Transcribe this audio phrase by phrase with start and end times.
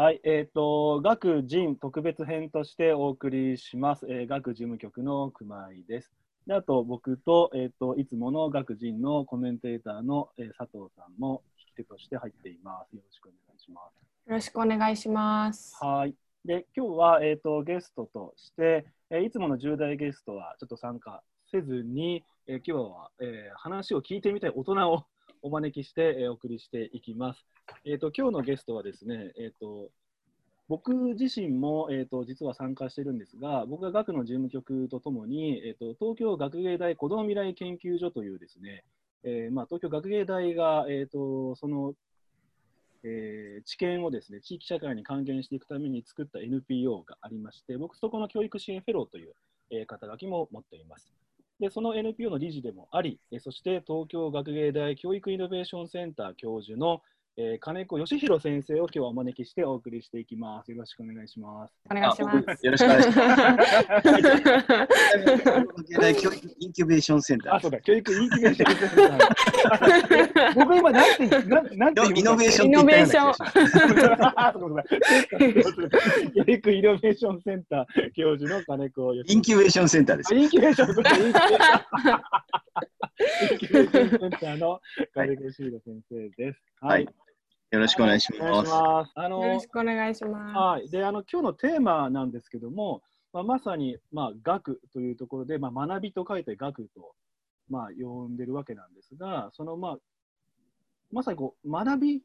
[0.00, 4.06] はい、えっ、と、学人特別編としてお送りします。
[4.08, 6.10] えー、学事務局の熊井です。
[6.46, 12.96] であと、僕と、えっ、と、いつもの学人のコメンテーターの、えー佐藤さんも引き手として入っています。
[12.96, 14.30] よろしくお願いします。
[14.30, 15.76] よろしくお願いします。
[15.84, 16.14] はい。
[16.46, 25.04] で、今日は、えっ、と、ゲストとして、えーいつもの重大ゲストはちょっと参加せずに、えー今日は、えー話を聞いてみたい大人を
[25.42, 27.44] お招きして、えお送りしていきます。
[27.84, 29.90] えっ、と、今日のゲストはですね、えっ、と、
[30.70, 38.84] 僕自身も、えー、と実は参加してるんですが、僕が学の事務局とともに、えー、と東京学芸大子ども未来研究所というですね、
[39.24, 41.94] えーまあ、東京学芸大が、えー、とその、
[43.02, 49.34] えー知見をですね地域社会に還元していくために作った NPO がありまして、僕そこの教育支援フェローという、
[49.70, 51.12] えー肩書きも持っています。
[51.60, 57.02] で、その NPO の理事でもあり、そして東京学芸大教育イノベーションセンター教授の、
[57.36, 60.70] えー金子義弘先生を今日はお招きしてお送りしていきます。
[60.72, 61.74] よろしくお願いします。
[61.90, 62.66] お願いします。
[62.66, 63.14] よろしくお願いしま
[66.14, 66.20] す。
[66.20, 70.54] 教育インキュベーションセンタあ、ーそうだ、教育インキュベーションセンター。
[70.54, 74.82] 僕今なんて、なんなんてイノベーションって言ったような気がしますあそうだ
[76.34, 80.34] 教育イノベーションセンター教授の金子義インキュベーションセンターです。
[80.34, 81.68] インキュベーション、そうだインキュベーショ
[82.10, 82.20] ン
[83.50, 84.80] インキュベーションセンターの
[85.14, 86.60] 金子義弘先生です。
[86.80, 87.06] はい。
[87.70, 88.68] よろしくお願いします。
[88.68, 89.12] します。
[89.14, 90.56] あよろのし、くお願いします。
[90.56, 90.90] はい。
[90.90, 97.14] で、あの、今日のテーマなんですけども、まあ、まさに、まあ、学というところで、まあ、学びと書いて学と、
[97.68, 99.98] まあ、呼んでるわけなんですが、その、まあ、
[101.12, 102.22] まさにこう、学び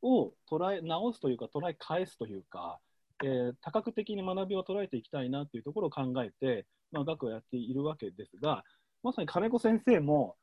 [0.00, 2.78] を捉え直すというか、捉え返すというか、
[3.22, 8.64] えー多角的に学びを捉えていきたいなというところを考えて、まあ、学をやっているわけですが、
[9.02, 10.36] まさに金子先生も、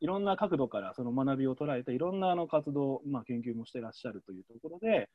[0.00, 5.08] いろんな角度からその学びを捉えて、いろんなあの活動、まあ、研究もしてらっしゃるというところで、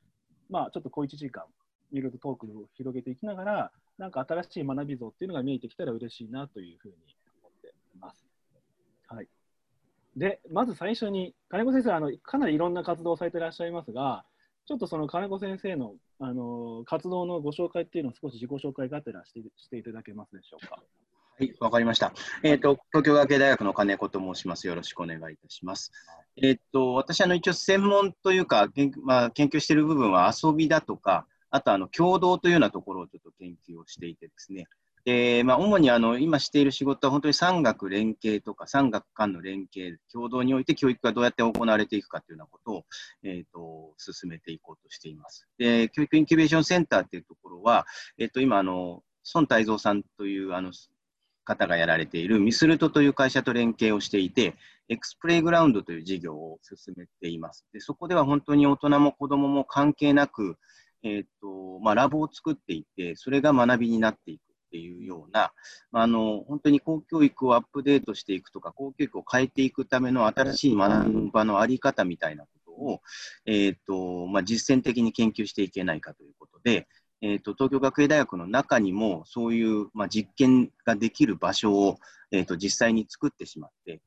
[0.49, 1.43] まあ、ちょっと小1時間、
[1.91, 6.95] いろいろとトークを広げていきながら、なんか新しい学び像っていうのが見えてきたら嬉しいなというふうに
[7.41, 8.25] 思ってます。
[9.07, 9.27] はい。
[10.17, 14.25] で、まず最初に、金子先生、あのかなりいろんな活動をされてらっしゃいますが、
[14.65, 20.81] ちょっとその金子先生の、あの活動のご紹介っていうのを少し自己紹介がてらしてしていただけますでしょうか？
[21.37, 22.13] はい、わかりました。
[22.43, 24.67] えっ、と、東京学芸大学の金子と申します。
[24.67, 25.91] よろしくお願いいたします。
[26.35, 34.65] えっ、と、私、あの、一応専門というか、研,、まあ、研究している部分は遊びだとか、あと、あの、共同というようなところをちょっと研究をしていてですね。
[35.03, 42.85] で、まあ、主にあの、今している仕事は本当に産学連携とか、産学間の連携、共同において教育がどうやって行われていくかというようなことを、
[43.23, 45.47] えっ、と、進めていこうとしています。
[45.57, 47.87] で、教育インキュベーションセンターっていうところは、
[48.19, 49.03] えっ、と、今、あの、
[49.33, 50.71] 孫泰造さんという、あの、
[51.51, 54.55] 方がやられているミスルトという会社と連携をしていて、
[54.87, 57.65] エクスプレイグラウンドという事業を進めています。
[57.73, 60.57] でそこでは本当に大人も子どもも関係なく、
[61.03, 65.51] えーとまあ、ラボを作っていて、それが学びになっていくっていうような、
[65.91, 73.01] まあ、あの本当に公教育をアップデートしていくとか、公教育を変えていくための新しい学ぶ場のあり方みたいなことを、
[73.45, 76.87] えーとまあ、実践的に研究していけないかということで、
[77.21, 81.97] えー、と東京学芸大学の中にもそういう、まあ、実験ができる場所を、
[82.31, 84.01] えー、と実際に作ってしまって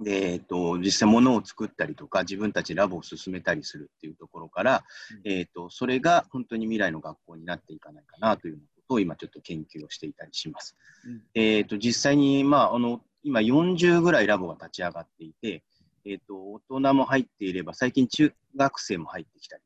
[0.00, 4.84] で、えー、と実際物を作ったりとか自分たちラボを進めたりするっていうところから、
[5.24, 10.76] うんえー、とそれが本当に未来の学校になっていかないかなというようなことを今ちょっと研究をしていたりします。
[11.06, 15.62] うんえー、と実際に、まあ、あの今40ぐらいラボが立ち上がっていて、
[16.06, 19.62] えー、と大人も入っていれば最近中学生も入ってきたり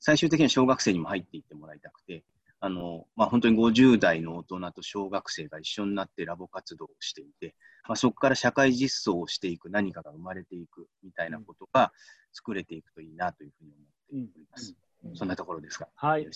[0.00, 2.24] 最終的には小学生にも入っていってもらいたくて、
[2.60, 7.54] あのまあ、本当に50代の大人と小学生が一緒になってラボ活動をしていて、
[7.88, 11.92] まあ、そこから社会実装をしていく何かが生まれていくみたいなことが
[12.32, 13.70] 作れていくといいなというふうに
[14.12, 14.74] 思っております。
[15.14, 15.88] そんなところですが。
[15.94, 16.26] はい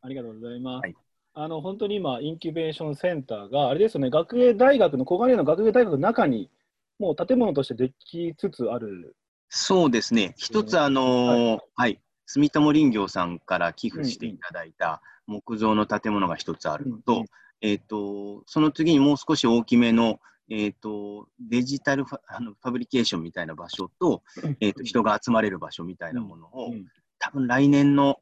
[0.00, 0.82] ありがとうございます。
[0.82, 0.94] はい
[1.34, 6.50] あの本当に今、インキュベーションセンターが、あれですよね、学芸大学の、小金井の学芸大学の中に、
[6.98, 9.14] もう建物としてできつつある。
[9.48, 10.34] そうですね。
[10.36, 17.26] 一つ、あのーはい、住友林業さんから寄付していただいた木造の建物が一つあるのと、うんうん。
[17.62, 20.20] えっ、と、その次にもう少し大きめの、
[20.50, 24.22] えっ、と、デジタルファあのファブリケーションみたいな場所と、
[24.60, 26.86] えっ、と、人が集まれる場所みたいなものを、うん
[27.18, 28.20] 多分来年の、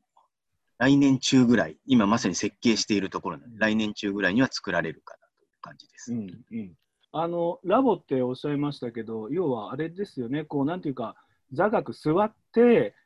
[0.79, 6.13] 来年中ぐらい、今まさに設計しているところなので、来年中ぐらいには作られるかなという感じです。
[6.13, 6.73] うんうん、
[7.13, 11.15] あのラボっておっしゃいましたけど、要はあれですよね、こうなんていうか、
[11.53, 13.06] 座学座って、す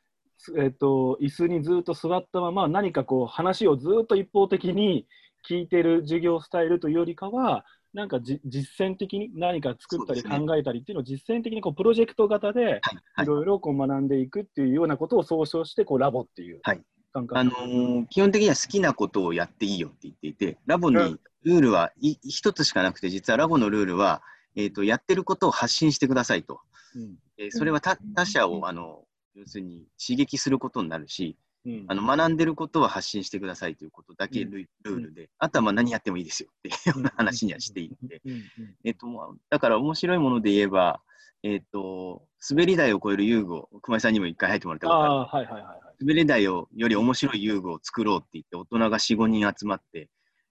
[0.57, 5.07] えっと椅子にずっと座ったまま、何かこう話をずっと一方的に
[5.47, 12.81] 聞いてる授業スタイルというよりかは、なんかじ実践的に何か作ったり考えたりっていうのを実践的にこうプロジェクト型ではい、
[13.13, 13.23] はい。
[13.23, 16.81] いろいろこう学んでいくっていうようなことを総称してこうラボっていうはい。
[17.11, 17.39] 感覚。
[17.39, 21.19] あのー基本的には好きなことをやっていいよって言っていて、ラボにうん。
[21.43, 24.21] ルールはい一つしかなくて、実はラボのルールは、
[24.55, 26.61] えーと、やってることを発信してくださいと。
[26.95, 27.15] うん。
[27.37, 29.03] えーそれは他他者をあの
[29.35, 31.85] 要するに刺激することになるし、うん。
[31.87, 34.51] あの学んでることは発信してくださいということだけうん。
[34.51, 38.41] ル,、ルールで、あとはまあ何やってもいいですよっていうような話にはしていて、うんうん
[38.83, 41.01] えっとまあ、だから面白いもので言えば、
[41.43, 45.13] えっと滑り台を超える遊具を、熊井さんにも一回入ってもらったことある。
[45.13, 45.81] はいはいはいはい。
[45.99, 50.09] 滑り台をより面白い遊具を作ろうって言って、大人が4、5人集まって、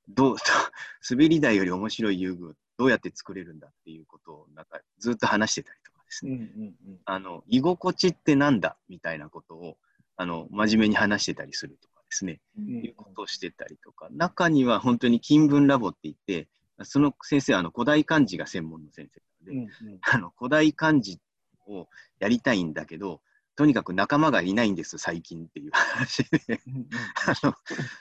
[0.09, 0.37] どう
[1.09, 6.75] 滑り台より面白い遊具をどうやって作れるんだっていうことをなんかずっと話してたりとかですうんね、うんうん。
[7.05, 9.77] あの居心地ってなんだみたいなことを
[10.17, 16.49] あの真面目に話してたりするとかですね、うんいうことをしてたりとか、中には本当に金文ラボって言って、
[16.83, 19.09] その先生はあの古代漢字が専門の先
[19.47, 19.99] 生なので、うんうん。
[20.03, 21.21] あの古代漢字
[21.67, 21.87] を
[22.19, 23.21] やりたいんだけど、
[23.57, 26.89] とにかく仲間がいないんです、最近っていう話で、うんうん。
[27.27, 27.55] あの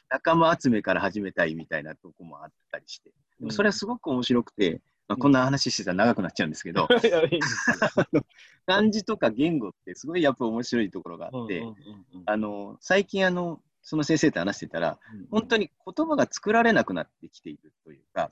[0.09, 6.87] 仲間集めから始めたいみたいなとこもあったりして、でもそれはすごく面白くて、まあ、こんな話してたら長くなっちゃうんですけど、
[8.67, 11.75] 漢字とか言語ってすごいやっぱ面白いところがあって、うんうん
[12.13, 18.31] うんあの最近あの、その先生と話してたら、うん本当に言葉が作られなくなってきているというか、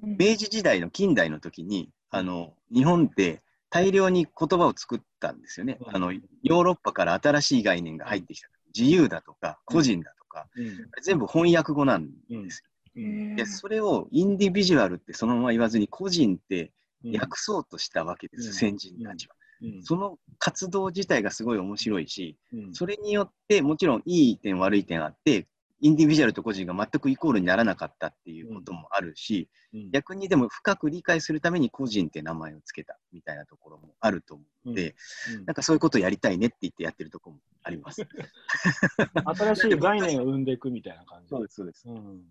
[0.00, 5.78] 明治時代の近代の時にあの日本って大量に言葉を作ったんですよね。
[5.80, 5.96] うん。
[5.96, 8.48] あのヨーロッパから新しい概念が入ってきた。
[8.76, 10.88] 自由だとか個人だとか、うん。
[11.02, 12.70] 全部翻訳語なんですよ。
[12.98, 13.36] うん。
[13.36, 16.72] でそれをインディビジュアルってそのまま言わずに個人って
[17.04, 17.16] うん。
[17.16, 18.52] 訳そうとしたわけです、うん。
[18.54, 19.34] 先人たちは。
[19.62, 19.82] うん。
[19.82, 22.74] その活動自体がすごい面白いし、うん。
[22.74, 25.46] それによってもちろんいい点悪い点あって、
[25.80, 29.90] インディビジュアルと個人が全くイコールにならなかったっていうこともあるし、うん。
[29.92, 34.96] 逆にでも深く理解するために個人って名前をつけたみたいなところもあると思うので、
[35.36, 35.44] うん。
[35.44, 38.04] なんかそういうことをやりたいねって言ってやってるところもあります。
[39.24, 41.32] 新しい概念を生んでいくみたいな感じ。
[41.32, 41.88] です、そうです。
[41.88, 42.22] うん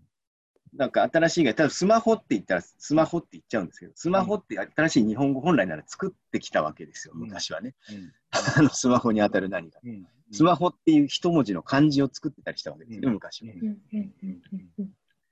[0.74, 7.20] なんか新しい概念、ただスマホって言ったらスマホって言っちゃうんですけど、スマホって新しい日本語本来なら作ってきたわけですよ、うん。
[7.22, 7.74] 昔はね。
[7.90, 8.12] うん。
[8.58, 9.80] あのスマホに当たる何か。
[9.84, 10.06] うん。
[10.30, 13.54] スマホっていう一文字の漢字を作ってたりしたわけですよ昔は。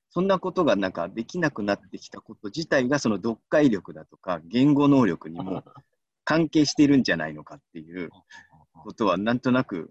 [0.08, 5.62] そんなことがなんかできなくなってきたこと自体がその読解力だとか言語能力にも
[6.24, 8.08] 関係しているんじゃないのかっていう
[8.72, 9.90] ことはなんとなく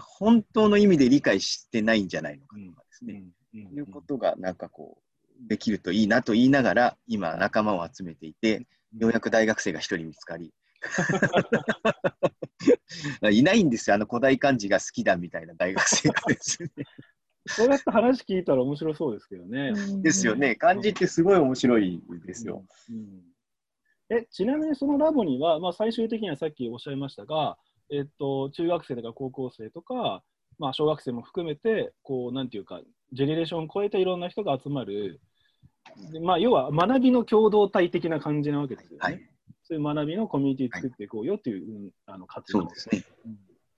[0.00, 8.66] 本当の意味で理解してないんじゃないのかとかですね、うんいうことがなんかこうできるといいなと言いながら今仲間を集めていて
[8.98, 10.52] ようやく大学生が一人見つかり。
[13.30, 16.70] いないんですよあの古代漢字が好きだみたいな大学生がですね。
[17.46, 19.72] そうやって話聞いたら面白そうですけどね。
[19.74, 20.02] うん。
[20.02, 20.56] ですよね。
[20.56, 23.22] 漢字ってすごい面白いですよ、うん。
[24.10, 27.56] えちなみにそのラボには、まあ、最終的にはさっきおっしゃいましたが、
[27.90, 30.22] えっと、中学生とか高校生とか、
[30.60, 32.80] まあ、小学生も含めてこうなんていうか
[33.12, 35.20] ジェネレーションを超えていろんな人が集まる
[36.12, 38.98] で、まあ、要は学びの共同体的な感じなわけですよね。
[39.00, 39.20] はい
[39.62, 43.04] そういう学びのコミュニティ作っていこうよっていう、うんあの活動そうですね。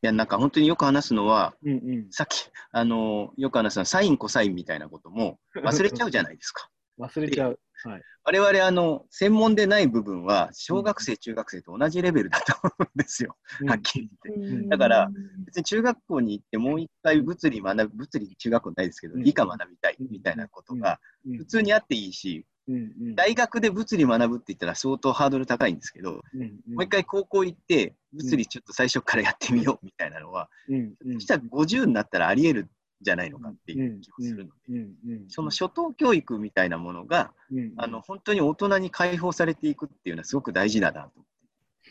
[0.05, 6.69] いや、なんか本当によく話すのは、うんうん、さっき、あの、よく話すのは、サイン、コサインみたいなことも忘れちゃうじゃないですか。
[6.99, 7.59] 忘れちゃう。
[7.85, 8.03] はい。
[8.25, 13.37] 我々、あの、専門でない部分は、小学生、中学生と同じレベルだと思うんですよ。
[13.67, 14.47] はっきり言って。
[14.53, 14.69] うん。
[14.69, 15.11] だから
[15.45, 19.23] 別に中学校に行って、もう一回物理学ぶ、物理中学校ないですけど、うん。
[19.23, 21.39] 理科学びたいみたいなことがうん。
[21.39, 22.75] 普通にあっていいし、うん。
[22.77, 23.15] うん。
[23.17, 26.43] 大学で物理学ぶって言ったら相当ハードル高いんですけど、うん。
[26.43, 26.49] うん。
[26.75, 30.95] もう一回高校行って、物理ちょっと最初からやってみようみたいなのは、うん。
[31.05, 31.15] うん。
[31.15, 32.69] そしたら50になったらあり得るん
[33.03, 41.11] じゃないのかっていう気もするので、うんうんその初等教育みたいなものが、うんあの本当に大人に解放されていくっていうのはすごく大事だなと。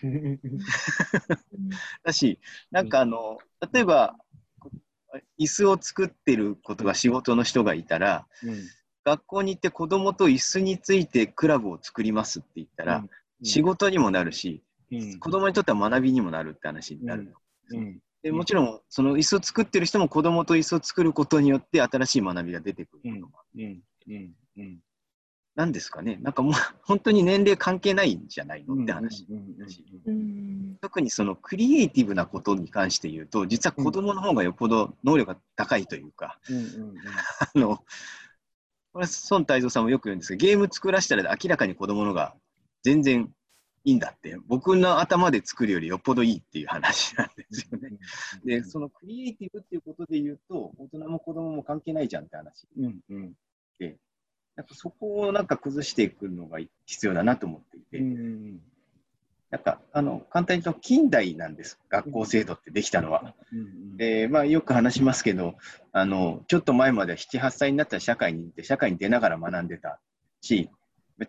[0.04, 0.40] う ん
[2.04, 2.40] だし、
[2.72, 3.38] なんかあの、
[3.72, 4.18] 例えば、
[5.40, 8.28] 椅子を作ってることが仕事の人がいたら、
[9.04, 13.04] 学校に行って子供と椅子についてクラブを作りますって言ったら、
[13.44, 15.20] 仕事にもなるし、うん。
[15.20, 17.34] 子供にとっては学びにもなるって話になる。
[17.72, 23.66] うんでもちろん、その椅子を作ってる人も子供と椅子を作ることによって新しい学びが出てくることもある。
[23.66, 23.82] うん。
[24.14, 24.34] うん。
[24.58, 24.80] うん。
[25.56, 29.26] なんですかね、なんかもう 本当に年齢関係ないんじゃないのって話。
[29.30, 29.56] うん。
[30.06, 30.78] うん。
[30.82, 36.58] 特にそのクリエイティブなことに関して言うと、実は子供の方がよっぽど能力が高いというか、うん。
[36.58, 36.96] うん。
[37.56, 37.84] あの、
[38.94, 42.36] これ孫泰造さんもよく言うんですけど、ゲーム作らせたら明らかに子供のが
[42.84, 43.34] 全然
[43.84, 47.90] いいんだって、僕の頭で作るよりよっぽどいいっていう話なんですよね。
[48.46, 52.68] で、そのクリエイティブっていうことで言うと、大人も子供も関係ないじゃんって話。
[52.78, 53.34] うんうん
[54.56, 58.60] なんかそこをなんか崩していくのが必要だなと思っていて、うん
[59.50, 63.34] なんかあの簡単に言うと近代なんです、学校制度ってできたのは。
[63.52, 65.56] うんでまあ、よく話しますけど
[65.92, 70.00] あの、ちょっと前までは7、8歳になったら社会に出て、社会に出ながら学んでた
[70.42, 70.70] し、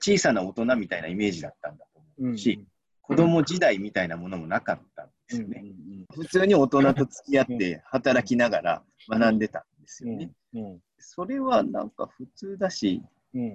[0.00, 1.84] 小さな大人みたいなイメージだったんだ
[2.22, 2.66] とうん
[3.04, 5.62] 子供時代みたいなものもなかったんですよね。
[5.62, 5.72] ね。
[6.14, 10.30] 普通に大人と付き合って働きながら学んでたんですよね。
[10.54, 13.02] うんそれはなんか普通だし、
[13.34, 13.54] うん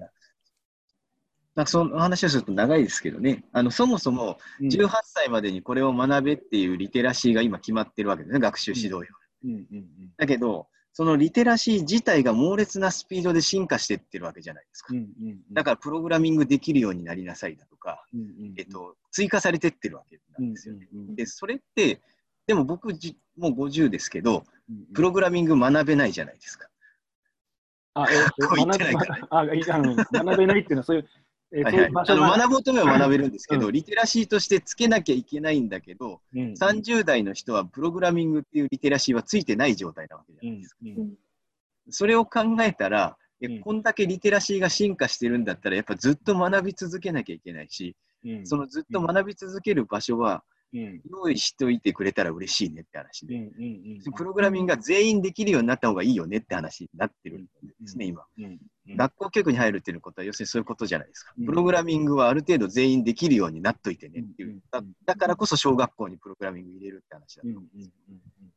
[1.55, 9.01] なんかその話をすると長いですけどね、あのそもそもうん18歳までにこれを学べっていうリテラシーが今決まってるわけですね、学習指導用。
[9.45, 9.85] うんうん
[10.17, 14.95] だけど、そのリテラシー自体が猛烈なスピードで進化していってるわけじゃないですか。
[14.95, 20.87] うんうんだからプログラミングできるようになりなさいだとか、うんうんえっと、追加されてってるわけなんですよね。
[20.91, 22.01] うんうんうんで、それって、
[22.47, 26.67] でも僕じ、もう50ですけど、うんプログラミング学べないじゃないですか。
[27.93, 28.31] あ、えー
[30.25, 31.07] 学べないっていうのはそういう、
[31.53, 33.71] えーはい学ぼうと思えば学べるんですけど、うん。
[33.71, 36.53] リテラシーとしてつけなきゃいけないんだけど、うん。
[36.53, 40.79] 30代の人はプログラミングっていうリテラシーはついてない状態なわけじゃうんないですか。
[40.83, 41.13] うん。
[41.89, 43.61] それを考えたら、えうん。
[43.61, 48.47] こんだけリテラシーが進化してるんだったら、やっぱずっと学び続けなきゃいけないし、うん。
[48.47, 51.01] そのずっと学び続ける場所はうん。
[51.09, 53.49] 用意しておいてくれたら嬉しいねって話で、
[54.15, 57.49] プログラミングが全員できるようになった方がいいよねって話になってるんで
[57.85, 58.23] すね、今。
[58.95, 61.33] 学校教育に入るっていうことは、要するにそういうことじゃないですか。
[61.37, 64.49] うんプログラミングはある程度全員できるようになっといてねっていう。
[64.49, 67.59] うんだだからこそ小学校にプログラミング入れるって話だうんと。
[67.59, 67.89] うんうん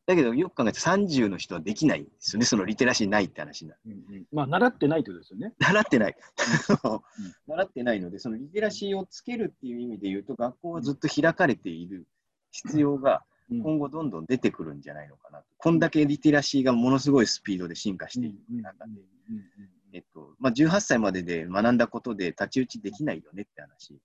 [0.07, 3.81] だけど、よく考えて30の人はできないんですよね、そのリテラシーないって話になる。
[3.85, 5.53] うんうんまあ習ってないということですよね。
[5.59, 6.15] 習ってない。
[7.47, 12.07] 習ってないので、そのリテラシーをつけるっていう意味で言うと、学校はずっと開かれている
[12.51, 15.45] 必要がうん今後どんどん出てくるんじゃないのかなと。
[15.57, 18.91] こんだけリテラシーがものすごいスピードで進化している中で、
[19.93, 23.99] えっとまあ、18歳までで学んだことで太刀打ちできないよねって話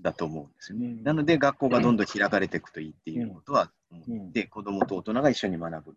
[0.00, 0.86] だと思うんですよね。
[0.86, 1.02] うん。
[1.02, 4.28] なので、学校がどんどん開かれていくといいっていうことは思うん。
[4.28, 5.96] って、子どもと大人が一緒に学ぶ。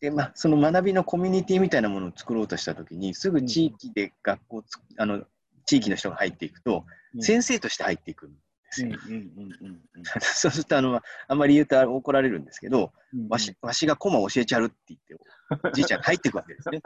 [0.00, 5.24] で、まあ、その学びのコミュニティみたいなものを作ろうとしたときに、すぐ地域で学校つ、あの
[5.66, 6.84] 地域の人が入っていくと、
[7.14, 7.22] うん。
[7.22, 8.26] 先生として入っていく。
[8.26, 8.30] ん
[8.76, 8.98] ですよ。
[9.06, 9.22] うんうん
[9.66, 9.80] うん
[10.20, 16.82] そうするとあの、あんまり言うと怒られるんですけど、うんわしわしがコマ教えちゃうって言って、じいちゃんが入っていくわけですね。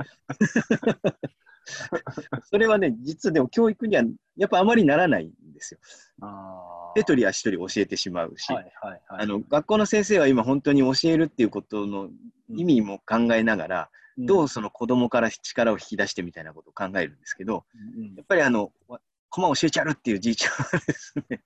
[2.44, 4.04] それはね、実はでも教育には
[4.36, 5.80] やっぱあまりならないんですよ。
[6.22, 9.22] あ手取り足取り教えてしまうし、はいはいはい。
[9.22, 12.08] あの学校の先生は今本当に教えるっていうことの
[12.48, 21.42] 意味も考えながら、どうその子供から力を引き出してみたいなことを考えるんですけど、うんやっぱりあの、わコマ教えちゃるっていうじいちゃんはですね、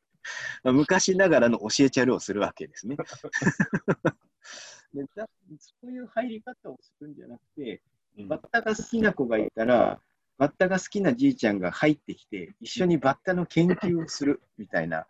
[0.62, 2.96] ま あ昔ながらの教えちゃるをするわけですね。
[4.92, 7.82] でだそういう入り方をするんじゃなくて、
[8.18, 8.28] うん。
[8.28, 10.00] バッタが好きな子がいたら、
[10.36, 15.06] バッタが好きなじいちゃんが入ってきて、一緒にバッタの研究をするみたいな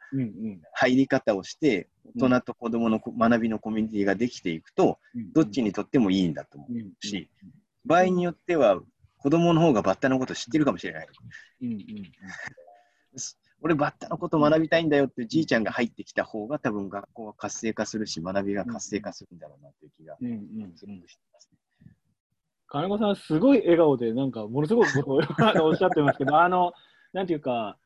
[0.74, 5.32] 入り方をして、大人と子供のこ学びのコミュニティができていくと、うん。
[5.32, 6.92] どっちにとってもいいんだと思ううん。
[7.00, 7.30] し、
[7.84, 8.80] 場合によっては、
[9.18, 11.08] 子供の方がバッタのこと知ってるかもしれない。
[13.62, 20.32] 俺、バッタのこと学びたいんだよってじいちゃんが入ってきた方が、多分学校は活性化するし、学びが活性化するんだろうなという気がうんう
[20.66, 21.58] んすごくしてますね。
[22.66, 26.72] 金子さん、すごい笑顔で、なんか、ものすごくおっしゃってますけど、あの、
[27.12, 27.76] なんていうか、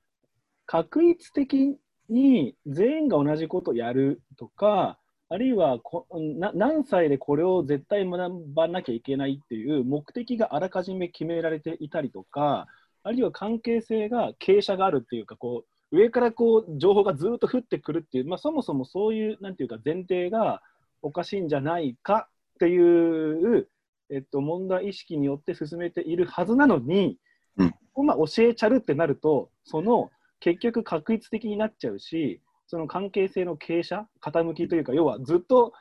[0.66, 1.78] 確率的
[2.08, 4.98] に全員が同じことをやるとか、
[5.30, 12.66] あるいはこな何歳でこれを絶対学ばなきゃいけないっていう目的があらかじめ決められていたりとか、
[13.04, 20.62] あるいは関係性が傾斜があるっていうか、こう上からこう情報がずっと降ってくるっていう、まあ、そもそもそういうなんていうか前提が
[21.02, 23.68] おかしいんじゃないかっていう、
[24.10, 27.18] えっと、問題意識によって進めているはずなのに、
[27.58, 27.74] うん
[28.06, 35.74] まあ、教えちゃるってなると、その結局確率的になっちゃうし、その関係性の傾斜、傾きというか、要はずっと、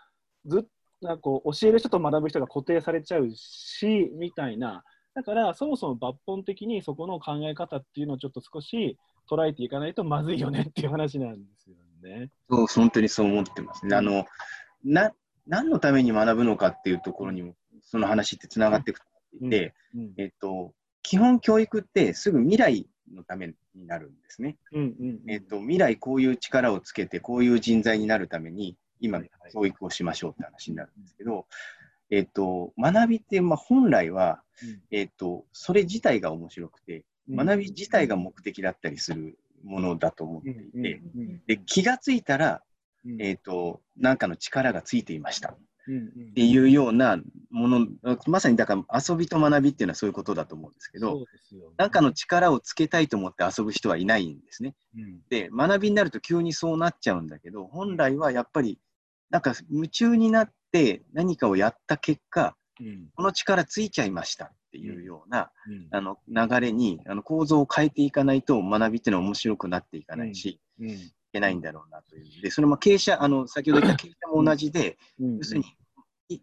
[0.45, 0.63] ずっ
[1.03, 4.83] なんかこう教える人と学ぶ人が固定されちゃうし、みたいな。
[5.15, 8.98] だから、そもそも抜本的にそこの考え方っていうのをちょっと少し
[9.29, 12.29] 捉えていかないとまずいよねっていう話なんですよね。
[12.50, 13.96] そう、本当にそう思ってますね。
[13.96, 14.25] あの、
[14.84, 15.13] な、
[15.46, 24.58] 何のために学ぶのかっていうところにも、その話ってつながっていくっていて、うんえっと、基本教育ってすぐ未来のためになるんですね。
[24.72, 31.46] うんうんえっと、未来こういう力をつけて、こういう人材になるために、今教育をしましょうって話になるんですけど、
[32.10, 34.41] えっと、学びって、まあ、本来は、
[34.91, 42.62] えっと、それ自体が面白くて、学び自体が目的だったりするものだと思っていて、うんで、気がついたら、
[43.05, 43.22] うん。
[43.22, 45.50] えっと、なんかの力がついていました。
[45.50, 45.55] っ
[46.33, 47.19] ていうような
[47.51, 47.88] もの、
[48.27, 51.25] まさにだから遊びと学びっていうのはそういうことだと思うんですけど、ね。
[51.77, 54.75] なんかの力をつけたいと思って遊ぶ人はいないんですね。
[54.95, 55.19] うん。
[55.29, 58.79] で、学びになると急にそうなっちゃうんだけど、本来はやっぱり、
[59.29, 63.07] なんか夢中になって何かをやった結果、うん。
[63.15, 65.87] この力ついちゃいましたっていうような、うん。
[65.91, 70.89] あの流れにあの構造を変えていかないと学びっていうのは面白くなっていかないし、うん。
[70.89, 72.41] いけないんだろうなという。
[72.41, 75.37] で、それも経営者、あの先ほど言った経営者も同じで、うん。
[75.37, 75.65] 要するに、
[76.29, 76.39] い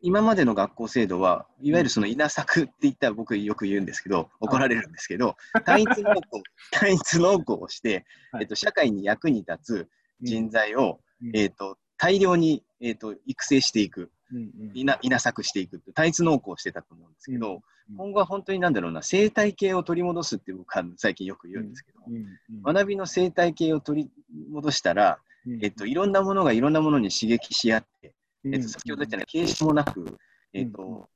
[0.00, 8.42] 今までの学校制度は、いわゆるその稲作って言ったら僕よく言うんですけど、怒られるんですけど、単一農耕、 単一農耕をして、はい。
[8.42, 9.88] えっと、社会に役に立つ
[10.22, 11.36] 人材を、うん。
[11.36, 14.70] えっと、大量に、えっと、育成していく、うんうん。
[14.74, 17.60] 稲稲作していくって、単一農耕をしてたと思うんですけど、うん
[17.96, 24.10] 今後は本当になんだろうな、生態系を取り戻すって僕は最近よく言うんですけど、うんうん学びの生態系を取り
[24.50, 25.64] 戻したら、うん。
[25.64, 28.14] えっと、いろんなものがいろんなものに刺激し合って、
[28.44, 30.18] うんえっと、先ほど言ったように形式もなく、
[30.52, 31.08] えっうんと、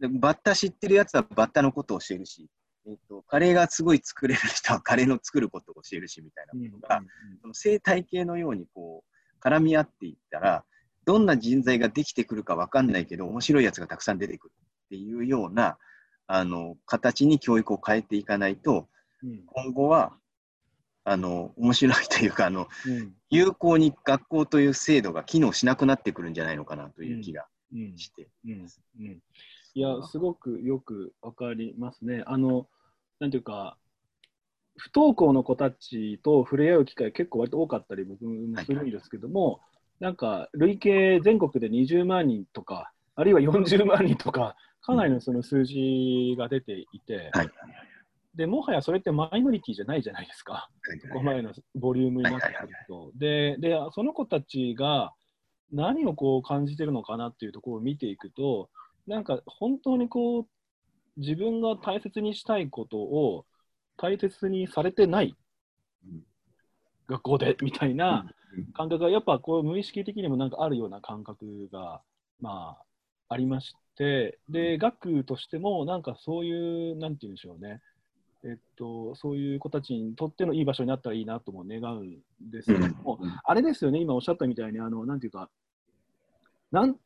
[0.00, 2.48] でバッタ知ってるやつはバッタのことを教えるし、
[2.86, 7.02] えっと、カレーがすごい作れる人はカレーの作ることを教えるしみたいなうんことが、
[7.42, 9.11] その生態系のようにこう
[9.42, 10.64] 絡み合っていったら、
[11.04, 14.52] どんな人材ができてくるかわかんないけど、面白いやつがたくさん出てくる
[14.86, 15.78] っていうような
[16.26, 18.88] あの形に教育を変えていかないと、
[19.22, 19.42] うん。
[19.46, 20.16] 今後は
[21.04, 23.12] あの面白いというかあの、うん。
[23.30, 27.98] 有効に学校という制度が機能しなくなってくるんじゃないのかなという気がうん。
[27.98, 28.28] して。
[28.46, 28.66] うん。
[29.00, 29.22] うん。
[29.74, 32.22] いや、すごくよくわかりますね。
[32.26, 32.68] あの、
[33.18, 33.78] なんていうか、
[34.76, 39.60] 不登校の子たちと触れ合う機会結構割と多かったり僕もするんですけども、
[40.00, 47.50] なんか累計全国で20万人とか、あるいは40万人とか、かなりのその数字が出ていて、はい
[48.34, 50.70] でもはやそれってマイノリティじゃないじゃないですか。
[51.12, 53.12] ここまでのボリュームになってくると。
[53.14, 55.12] でで、その子たちが
[55.70, 58.70] 何をこう感じてるのかなっていうところを見ていくと、
[59.06, 60.46] なんか本当にこう、
[61.18, 63.44] 自分が大切にしたいことを
[63.96, 65.36] 大切にされてない
[66.06, 66.22] うん
[67.08, 68.26] 学校でみたいな
[68.56, 68.72] うん。
[68.72, 72.02] 感覚が、やっぱこう無意識的にもなんかあるような感覚が、
[72.40, 72.76] ま
[73.28, 77.80] あ、ありまして、で、学としてもなんかそういう、なんて言うんでしょうね。
[78.44, 83.32] えっと、そういう子たちにとってのいい場所になったらいいなとも願うんですけども、うん。
[83.44, 85.48] あれですよね、今おっしゃったみたいに、あの、なんていうか、
[86.72, 86.96] なん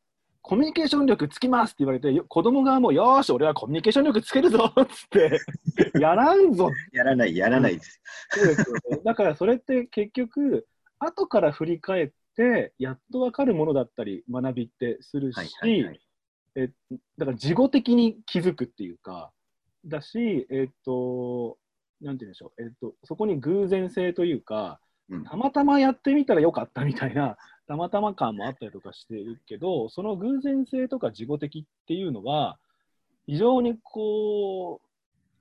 [0.48, 5.40] コミュニケーション力つきますって言われて、よ子供がもう、よーし、俺はコミュニケーション力つけるぞっつって、
[6.00, 6.70] やらんぞ。
[6.92, 8.00] やらない、やらないです。
[8.30, 9.00] そうですよね。
[9.04, 10.68] だからそれって結局、
[11.00, 16.00] 後から振り返って、やっと分かるものだったり、学びってするし、はいはいはい。
[16.54, 16.70] え
[17.18, 19.32] だから事後的に気づくっていうか、
[19.85, 21.59] だし、えっと、
[22.00, 24.78] なんて言うんでしょう、えっと、そこに偶然性というか、
[25.09, 25.24] うん。
[25.24, 32.59] たまたまやってみたらよかったみたいな、たまたま感もあったりとかしてるけど、その偶然性とか事後的っていうのは、
[33.26, 34.81] 非常にこ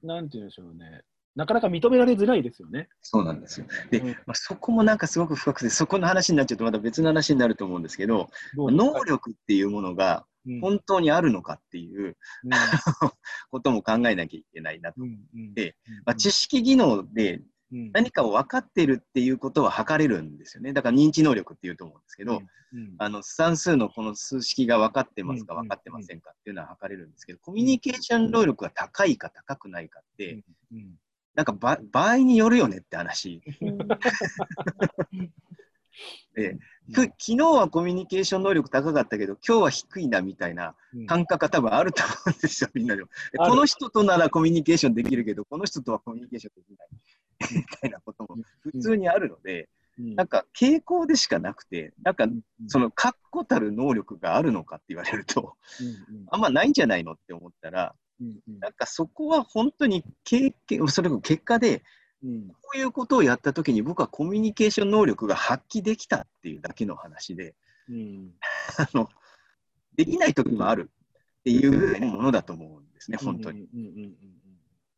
[0.03, 1.03] う、なんて言うんでしょうね、
[1.35, 2.87] なかなか認められづらいですよね。
[3.01, 3.67] そうなんですよ。
[3.91, 12.51] で、うんまあ、そこもなんかすごく深くて、そこの話になっちゃうとまた別の話になると思うんですけど、どう能力っていうものがうん本当にあるのかっていううん
[13.51, 15.01] ことも考えなきゃいけないなと。
[15.01, 17.91] うんうんでうんまあ、知識技能でうん。
[17.93, 20.73] 何かを分かってるっていうことは測れるんですよね。
[20.73, 22.41] だから認知能力っていうと思うんですけど、
[22.73, 22.95] うん。
[22.97, 30.95] あの算数のこの数式が分かってますかうん分かってませんかっていうのは測れるんですけど、コミュニケーション能力が高いか高くないかって、うん。
[31.33, 33.41] なんかば場合によるよねって話。
[36.35, 36.57] で
[36.93, 41.05] ふ昨日はコミュニケーション能力高かったけど、今日は低いなみたいなうん。
[41.07, 43.09] 感覚が多分あると思うんですよ、みんなでも。
[43.37, 46.87] この人とならコミュニケーションできるけど、この人とはコミュニケーションできない
[47.53, 49.69] みたいなことも普通にあるので、
[49.99, 50.15] うん。
[50.15, 52.41] なんか傾向でしかなくて、なんかうん。
[52.67, 57.95] その確固たる能力があるのかって言われると、うんあんまないんじゃないのって思ったら、
[58.59, 61.83] なんかそこは本当に経験、それこそ結果で、
[62.23, 62.47] うん。
[62.47, 67.55] こういうことをやったときに僕はコミュニケーション能力が発揮できたっていうだけの話で、
[67.89, 68.33] うん。
[68.77, 69.09] あの
[69.95, 70.91] できない時もある
[71.39, 73.67] っていうものだと思うんですね、本当に。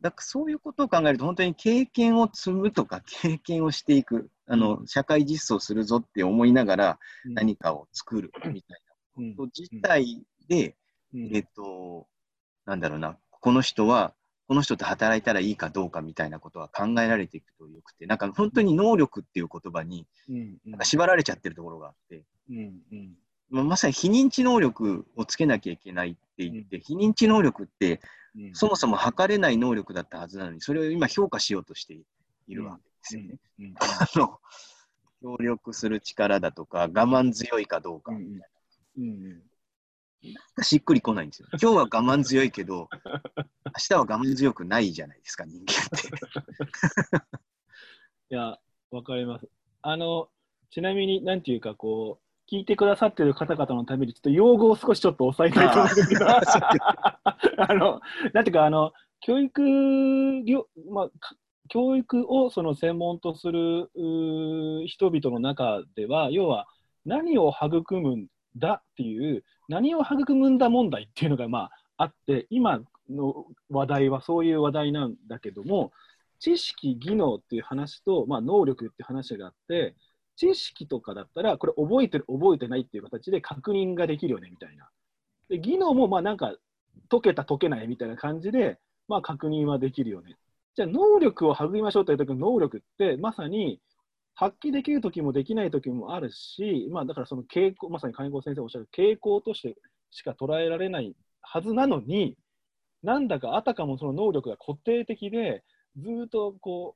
[0.01, 7.33] だからそういうことを考えると、本当に経験を積むとか、経験をしていく、あの社会実装するぞって思いながらうん。
[7.33, 8.79] 何かを作るみたい
[9.17, 9.29] うん。
[9.31, 10.75] なこと自体で、
[11.13, 11.35] うん。
[11.35, 12.07] えっと、
[12.65, 14.13] なんだろうな、この人は、
[14.47, 20.57] この人と働いたらいいかどうかみたいなことは考えられていくとよくて、なんか本当に能力っていう言葉にうん。
[20.65, 22.57] なんか縛られちゃってるところがあって、うん。
[22.91, 23.17] うん。
[23.49, 27.99] まあまさに非認知能力をつけなきゃいけないって言って、非認知能力って
[28.37, 31.97] うんそもそも測れない能力だったはずなのに、それを今評価しようとして
[32.47, 33.39] いるわけですよね。
[35.21, 38.41] 協力する力だとか、我慢強いかどうか、うん
[38.97, 39.41] うん
[40.63, 41.47] しっくりこないんですよ。
[41.61, 47.27] 今日は我慢強いけど、明日は我慢強くないじゃないですか、人間って。
[48.33, 49.47] いや、わかります。
[49.83, 50.29] あの、
[50.71, 56.07] ちなみに、なんていうか、こう、聞いてくださってる方々のために、ちょっと用語を少しちょっと抑えたいと思うんです。
[56.07, 58.01] けど、あの、
[58.33, 61.35] なんていうか、あの、教育業、まあ、か
[61.69, 63.89] 教育をその専門とする
[64.87, 66.67] 人々の中では、要は
[67.05, 75.91] 何を育むんだっていう、何を育むんだ問題っていうのが、まあ、あって、今の話題はそういう話題なんだけども、
[76.39, 79.95] 知識、技能っていう話と、まあ、能力っていう話があって、
[80.37, 84.89] 知識とかだったら、これ覚えてる、覚えてないっていう形で確認ができるよねみたいな。
[85.49, 86.55] で技能もまあなんか
[87.09, 90.37] 解けた、解けないみたいな感じで、まあ、確認はできるよね。
[90.75, 93.79] じゃあ、能力を育みましょうという時の能力って、まさに
[94.35, 99.75] 発揮できる時もできない時もあるし、まあ、だからその傾向、まさに金子先生おっしゃる傾向として
[100.11, 102.37] しか捉えられないはずなのに、
[103.03, 105.63] なんだかあたかもその能力が固定的で、
[105.97, 106.95] ずっとこ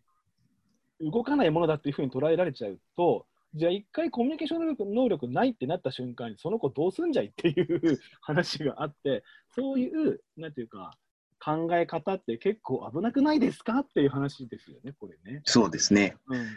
[0.99, 10.97] う動かないものだっていうふうに捉えられちゃうと、じゃあ一回コミュニケーション能力能力ないってなった瞬間に、その子どうすんじゃいっていう話があって、そういう、なんていうか、
[11.43, 15.41] 考え方って結構危なくないですかっていう話ですよね、これね。
[15.43, 16.15] そうですね。
[16.27, 16.41] うん。
[16.41, 16.47] い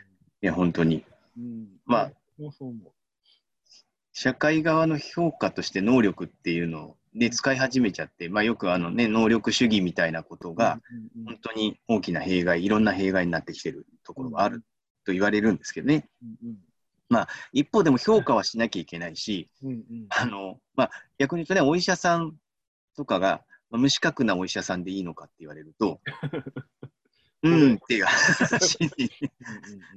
[0.42, 1.04] や、本当に。
[1.37, 2.92] うん、まあ、もうそう思
[4.12, 10.54] 社会側の評価として能力っていうのを、ね、使い始めちゃって、まあ、よくあの、ね、能力主義みたいなことう。
[10.54, 14.62] が、うんうん本当に大きな弊害、いろんな弊害になってきてるところがある
[15.04, 16.09] と言われるんですけどね。
[16.22, 16.57] うん
[17.53, 20.07] 一方でも評価はしなきゃいけないし、うんうん。
[20.11, 22.35] あの、まあ、逆に言うとね、お医者さん
[22.96, 26.00] とかが、まあ無資格なお医者さんでいいのかって言われると、
[27.42, 28.90] うんっていう話に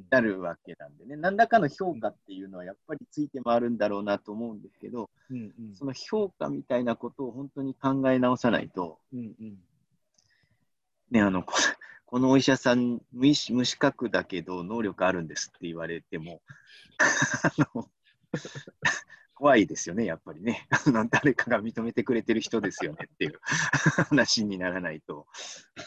[0.10, 5.76] なるわけなんでね、何らかの評価っていうのはやっぱりついて回るんだろうなと思うんですけど、うんうん。
[5.76, 9.58] その評価みたいなことを本当に考え直さないと、うんうん。
[11.10, 11.46] ね、あの、
[12.08, 16.42] ここのお医者さん無意識無資格だけど能力あるんですって言われても、
[19.36, 20.68] 怖いですよね、やっぱりね。
[21.12, 23.40] 誰かが認めてくれてる人ですよねっていう
[24.10, 25.28] 話にならないと、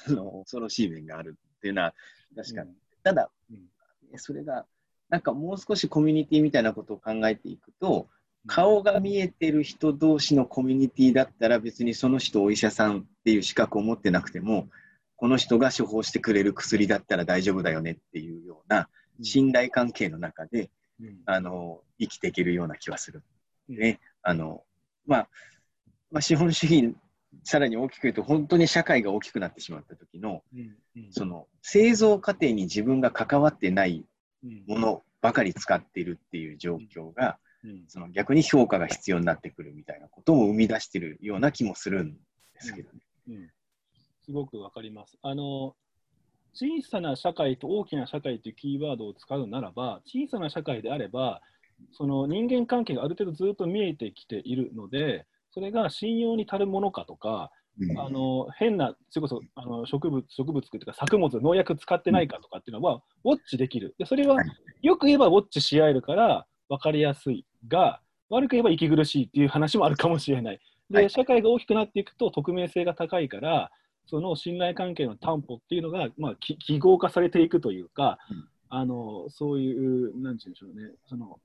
[0.08, 1.94] あの恐ろしい面があるっていうのは
[2.36, 2.74] 確かに。
[3.02, 3.70] ただ、うん
[4.16, 4.66] それが、
[5.08, 8.08] なんかもう少しコミュニティみたいなことを考えていくと、
[8.46, 14.68] 顔が見えてる人同士のコミュニティだったら別にその人お医者さんっていう資格を持ってなくても、
[15.20, 18.88] この人が処方してくれる薬だったら大丈夫だよねっていうような
[19.22, 21.18] 信頼関係の中で、うん。
[21.26, 23.22] あの生きていけるような気はする。
[23.68, 23.76] うん。
[23.76, 24.62] ね、あの
[25.06, 25.28] まあ、
[26.10, 26.96] まあ、資本主義、
[27.44, 30.76] さらに大きく言うと、本当に社会が大きくなってしまった時の、うん。
[30.96, 31.12] うん。
[31.12, 34.06] その製造過程に自分が関わってない
[34.42, 34.64] うん。
[34.66, 37.84] ものばかり使っているっていう状況が、うん。
[37.88, 43.00] その逆に評価が必要になってくるみたいなことを生み出しているような気もするんですけどね。
[43.28, 43.50] うん
[44.30, 45.18] すごくわかります。
[45.22, 45.74] あの
[46.54, 51.42] 小さな社会と大きな社会というキーワードを使うならば、小さな社会であれば、
[51.92, 63.94] その人間関係がある程度ずっと見えてきているので、それが信用に足るものかとか、うんあの変な、それこそあの植物植物というか作物、農薬使ってないかとかっていうのは、ウォッチできる。
[63.98, 64.46] でそれははい
[64.82, 70.60] よく言えばウォッチし合えるから分かりやすいが、悪く言えば息苦しいっていう話もあるかもしれない。
[70.90, 73.70] で、はい社会が大きくなっていくと匿名性が高いから、
[74.10, 78.48] その信頼関係の担保っていうのが、まあ、き記号化されていくというか、うん。
[78.72, 81.40] あのそういう、なんていうんでしょうね、その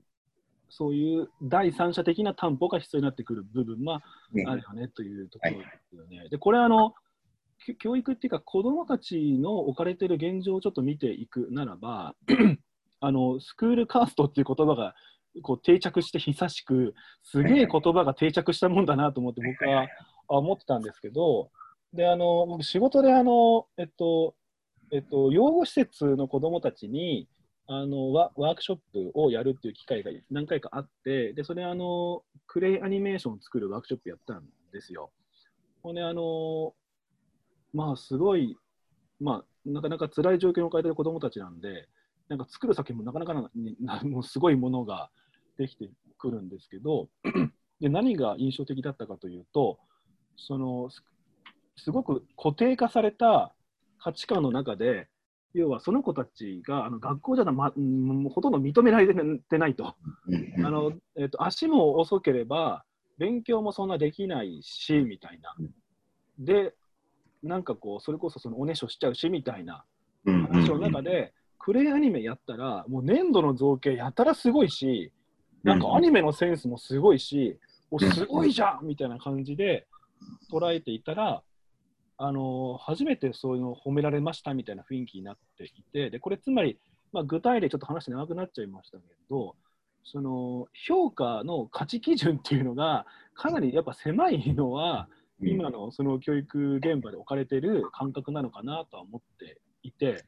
[0.68, 4.02] そういう第三者的な担保が必要になってくる部分は
[4.32, 4.44] ね。
[4.46, 6.28] あるよねというところですよね。
[6.28, 6.94] で、これあの、
[7.64, 12.14] き教育っていうか、子どもたちの置かれている現状をちょっと見ていくならば、
[13.00, 14.94] あのスクールカーストっていう言葉が
[15.42, 19.88] こう定着して久しく、すげえ言葉が定着したもんだなと思って、僕はあ
[20.28, 21.50] 思ってたんですけど、
[21.92, 24.34] であの僕、仕事であの、えっと
[24.92, 27.28] えっと、養護施設の子どもたちに
[27.66, 35.10] あのワワークショップをやるっていう機会が何回かあって、でそれあの、クレイアニメーションを作るワークショップやったんですよ。
[35.82, 36.74] ほんで、あの
[37.72, 38.56] まあ、すごい、
[39.20, 41.88] まあ、なかなか辛い状況に置かれている子どもたちなんで、
[42.28, 45.10] なんか作る先もなかなかななもうすごいものが
[45.58, 47.08] できてくるんですけど、
[47.80, 49.78] で何が印象的だったかというと、
[50.36, 50.88] その
[51.76, 53.54] すすごく固定化された
[53.98, 55.08] 価値観の中で、
[55.54, 59.14] 要はその子たちがあの学校じゃな、ま、うんほとんど認められ
[59.48, 59.94] てないと。
[60.26, 62.84] うんあのえっと足も遅ければ
[63.18, 65.54] 勉強もそんなできないしみたいな。
[66.38, 66.74] で、
[67.42, 69.84] なんかこう、それこそそのおねしょしちゃうしみたいな
[70.24, 75.12] うん話の中で、クレイアニメやったら、もう粘土の造形やたらすごいし、
[75.62, 77.58] なんかアニメのセンスもすごいし、
[77.90, 79.86] おすごいじゃんみたいな感じで
[80.50, 81.42] 捉えていたら、
[82.18, 86.78] あの初めてそういうのを褒められましたみたいな雰囲気になっていて、でこれつまり、
[87.12, 89.54] まあ、具体例ちょっと話長くなっちゃいましたけど、
[90.04, 95.08] その評価の価値基準っていうのがかなりやっぱ狭いのは、
[95.42, 100.24] 今のその教育現場で置かれてる感覚なのかなとは思っていて、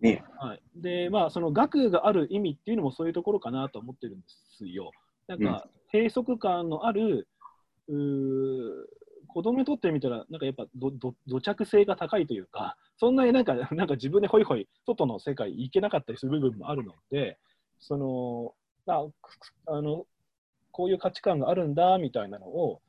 [0.00, 4.24] ね、はい、でまあその学がある意味っていうのもそういうところかなと思ってるんで
[4.56, 4.92] すよ。
[5.28, 7.28] なんか閉塞感のある、
[9.32, 17.38] 子供にとってみたらなんかやっぱどど土着性が高いというかそんなになんかなんか自分でホイホイ外の世界行けなかったりする部分もあるので
[17.78, 18.54] その
[18.86, 19.06] あ
[19.66, 20.04] あの
[20.72, 22.80] こういう価値観があるんだみたいなのを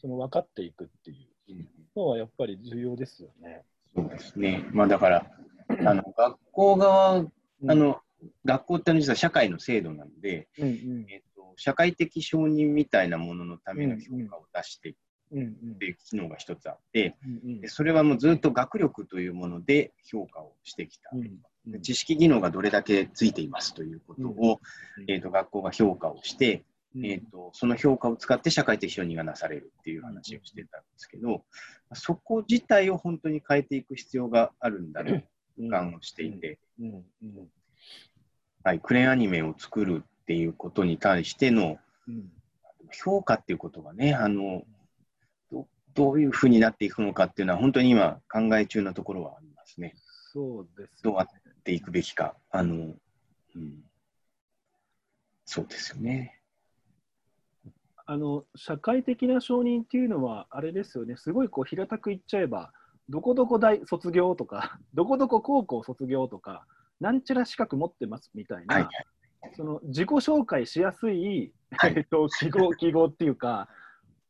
[0.00, 1.14] その分かっていくってい
[1.50, 3.64] うのはやっぱり重要ですよね。
[3.94, 4.64] そうですね。
[4.72, 5.26] まあだから、
[5.68, 7.26] あの学校側、あ
[7.60, 8.00] の、
[8.44, 14.94] 学校って実は社会の制度なので、うんうんえっと、社会的承認みたいなもののための評価を出してい
[15.34, 17.60] っていう機能が一つあって、うんうん。
[17.60, 21.10] でそれはもうずっと学力というもので評価をしてきた。
[21.12, 24.60] うんで知識技能がどれだけついていますということを、
[24.96, 26.64] うんえっと学校が評価をして、
[26.96, 27.04] うん。
[27.06, 31.44] えー、とその評価を使って社会的承認がなされるっていう話をしてたんですけど、
[31.92, 35.24] そこ自体を本当に変えていく必要があるんだろう
[35.62, 36.88] と感をしていて、うん。
[36.88, 37.04] うん。
[38.64, 41.76] はい、クレーンアニメを作るっていうことに対しての
[42.08, 42.32] うん。
[42.92, 44.62] 評価っていうことがねあの
[45.98, 49.94] どどういうふうになっていくのかっていうのは本当に今考え中のところはありますね。
[50.32, 51.26] そうですどうやっ
[51.64, 52.36] ていくべきか。
[52.50, 52.94] あの
[53.56, 53.82] うん、
[55.44, 56.40] そうですよね。
[58.06, 62.72] あの社会的な承認っていうのは、あれですよね、すごいこう平たく言っちゃえば、
[63.08, 66.64] どこどこ大卒業とか、 どこどこ高校卒業とか、
[67.00, 68.88] なんちゃら資格持ってますみたいな、はい
[69.54, 73.68] その自己紹介しやすい、はい えっと記号記号っていうか、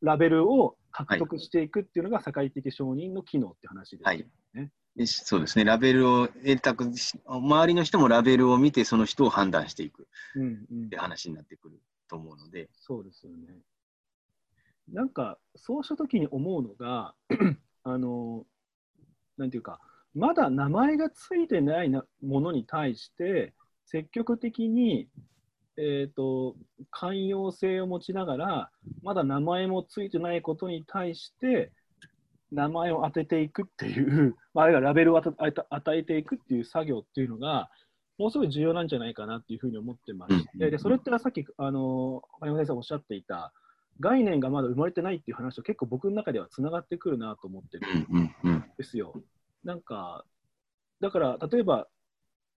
[0.01, 4.71] ラベルを獲得していくっていうのが社会的承認の機能って話ですよね。
[4.95, 10.85] でそうですね、ラベルを得たくし、周りの人もラベルを見て、その人を判断していくうんうん。
[10.87, 13.61] って話になってくると思うので、そうですよね。
[14.91, 17.13] なんか、そうしたときに思うのが、
[17.83, 18.45] あの、
[19.37, 19.79] なんていうか、
[20.13, 23.53] まだ名前がついてないなものに対して、
[23.85, 25.07] 積極的に、
[25.81, 26.57] えー、と
[26.91, 31.71] 寛容性を持ちながら、まだ名前もついてないことに対して、
[32.51, 37.69] 名前を当てていくっていう、 まあ、あるいはラベルを与えていくっていう作業っていうのが、
[38.17, 43.53] もうすごい重要なんじゃないかなっていうふうに思ってまして、うんでそれってさっき、あの、金山先生おっしゃっていた、
[44.01, 49.21] 概念がまだ生まれてないっていう話と結構僕の中ではつながってくるなと思ってるんですよ。
[49.63, 50.25] なんか、
[50.99, 51.87] だから例えば、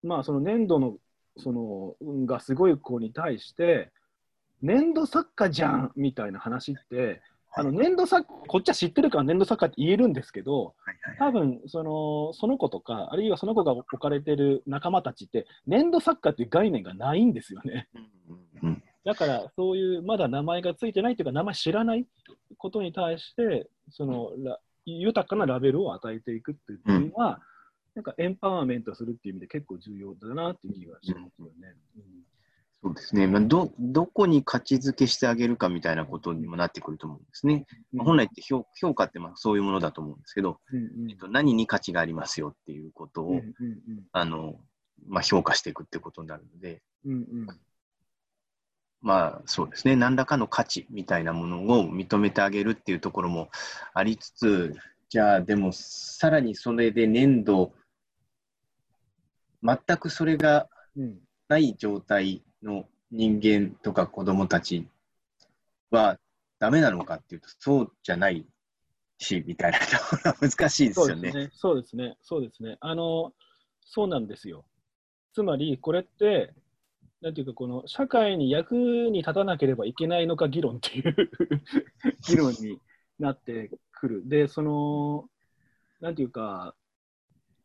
[0.02, 0.96] まあその粘土の
[1.38, 3.90] そのうんがすごい子に対して、
[4.60, 7.20] 粘土作家じゃんみたいな話って、
[7.54, 10.74] あの粘土作こっちは知ってるから粘土作家って言えるんですけど、
[11.18, 17.88] 多分そのその子とか、あるいはその子が置かれてる仲間たちって、粘土作家っていう概念がないんですよね。
[19.04, 22.06] だから、そういうまだ名前がついてないというか、名前知らない
[22.56, 27.40] ことに対して、そのラ豊かなラベルを与えていくっていうのは、
[27.94, 31.74] なんかエンパワーメントするっていう意味で結構重要だなっていう気がしますよね。
[32.82, 37.64] そうですね、まあ、どどこに価値づけしてあげるかみたいなことにもなってくると思うんですね。
[37.92, 37.98] うん。
[37.98, 41.10] まあ本来って評評価ってまあそういうものだと思うんですけど、うん。
[41.10, 43.54] えっと、何に価値がありますよっていうことを、うんうんうん。
[44.10, 44.56] あの
[45.06, 47.46] まあ、評価していくってことになるので、うんうん。
[49.00, 53.50] まあそうですね、何らかの価値みたいなものを認めてあげるっていうところも
[53.94, 54.74] ありつつ、
[55.08, 57.74] じゃあでもさらにそれで粘土、
[59.62, 61.18] 全くそれがうん
[61.52, 64.88] ない状態の人間とか子供たち
[65.90, 66.18] は
[66.58, 68.46] ダメなのかっていうと、そうじゃない
[69.18, 71.20] し、みたいなところは難しいですよね。
[71.20, 71.50] そうですね。
[71.52, 72.16] そうですね。
[72.22, 72.78] そうですね。
[72.80, 73.32] あの、
[73.84, 74.64] そうなんですよ。
[75.34, 76.54] つまり、これって、
[77.20, 81.14] なんていうか、この社会に役に立たなければいけないのか議論っていう
[82.26, 82.80] 議論に
[83.18, 84.22] なってくる。
[84.26, 85.28] で、その、
[86.00, 86.74] なんていうか、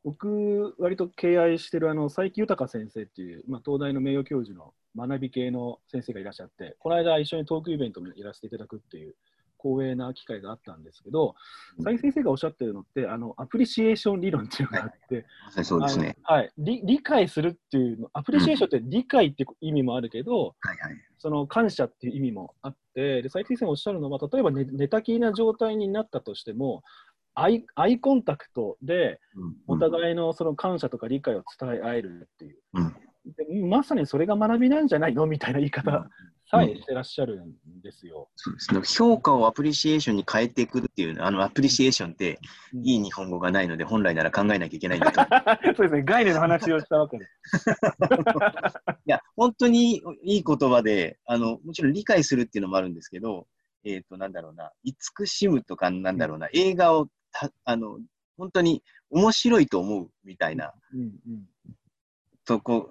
[0.08, 9.16] 僕、割と敬愛してるあの佐伯豊先生っていう、まあ、東大の名誉教授の学び系の先生がいらっしゃって、この間一緒にトークイベントにやらせていただくっていう
[9.62, 11.36] 光栄な機会があったんですけど、
[11.76, 16.16] 佐伯先生がおっしゃってるのって、あのアプリシエーション理論っていうのがあって、まさにそうですね。
[16.24, 20.96] はい理、理解するっていうの、アプリシエーションって理解って意味もあるけど、はいはい。
[21.18, 26.84] その感謝っていう意味もあって、で佐伯先生がおっしゃるのは、例えば寝寝たきりな状態になったとしても、
[27.40, 29.56] アイアイコンタクトでうん。
[29.68, 32.96] お互いのその感謝とか理解を伝え合えるっていう、うん。
[33.38, 36.08] でまさにそれが学びなんじゃないのみたいな言い方
[36.50, 38.30] さえしてらっしゃるんですよ。
[38.38, 38.74] そうです。
[38.74, 38.82] ね。
[38.86, 42.40] 評価をアプリシエーションに変えていくっていう、あの、アプリシエーションって
[42.74, 42.88] うん。
[42.88, 45.22] いい日本語がないので、本来なら考えなきゃいけないんだと。
[45.76, 47.26] そうですね、概念の話をしたわけで。
[47.44, 47.70] す。
[49.06, 53.46] いや、本当にいい言葉で、あの、もちろん理解するっていうのもあるんですけど、
[53.84, 57.12] えっ、と、なんだろうな、慈しむとか、なんだろうな、映画をた、
[57.64, 58.00] あの、
[58.38, 61.48] 本当に面白いと思うみたいなうんうん、
[62.46, 62.90] とこ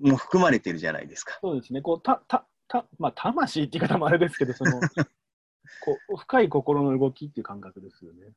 [0.00, 1.38] も含まれてるじゃないですか。
[1.40, 4.80] そうですね、こうたたた、まあ、魂って言い方もあれですけど、その
[5.84, 8.32] こう深い心の動きっていう感覚ですよね。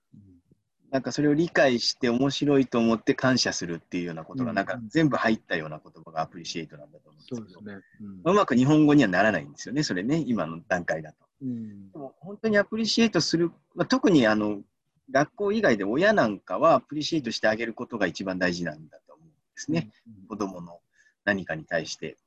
[0.91, 7.81] なんかそれを理解して面白いと思って感謝するっていうようなことが、うんなんか全部入ったような言葉がアプリシエイトなんだと思うんですけど、そうですね。
[8.25, 11.25] うまく日本語にはならないんですよね、それね、今の段階だと。
[11.41, 14.61] うんうんでも本当にアプリシエイトする、まあ、特にあの
[15.11, 19.91] 学校以外で親なんかはアプリシエイトしてあげることが一番大事なんだと思うんですね、。
[20.29, 20.79] 子供の
[21.25, 22.17] 何かに対して。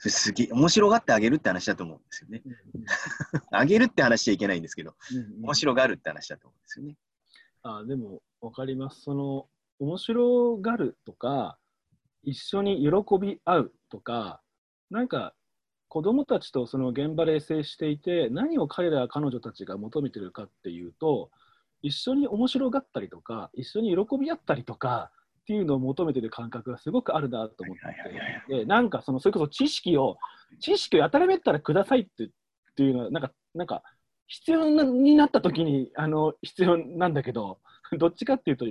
[0.00, 2.42] それすげえ面白がってあげるって話だと思うんですよね。
[2.44, 2.58] うんうん
[3.50, 6.96] あげるって話しちゃいけないんですけど、うんうん面白がるって話だと思うんですよね。
[7.62, 9.02] あでも分かります。
[9.02, 9.48] その
[9.80, 11.58] 面白がるとか
[12.22, 14.42] 一緒に喜び合うとか
[14.90, 15.34] なんか
[15.88, 21.30] 子供たちとその現場で接していて何を彼ら彼女たちが求めてるかっていうと
[21.82, 25.10] 一緒に面白がったりとか一緒に喜び合ったりとか
[25.42, 27.76] っていうのを求めてる感覚がすごくあるなと思っ
[28.48, 28.56] て。
[28.56, 30.18] でなんかそのそれこそ知識を
[30.60, 32.28] 知識をやたらめったらくださいってっ
[32.76, 33.82] ていうのはなんかなんか
[34.26, 37.60] 必要なになった時にあの必要なんだけど
[37.98, 38.66] どっちかっていうと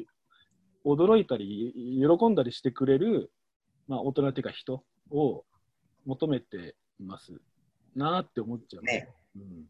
[0.85, 3.31] 驚いたり喜んだりしてくれる、
[3.87, 5.43] まあ、大人っていうか人を
[6.05, 7.33] 求めています
[7.95, 8.83] なって思っちゃう。
[8.83, 9.09] ね。
[9.35, 9.65] うん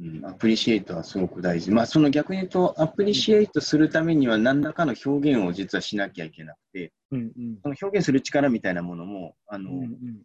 [0.00, 1.70] うん、アプリシエイトはすごく大事。
[1.70, 10.22] まあ、その逆に言うと、アプリシエイトするためには何らかの表現を実はしなきゃいけなくて、うんうんその表現する力みたいなものも、あの、うんうん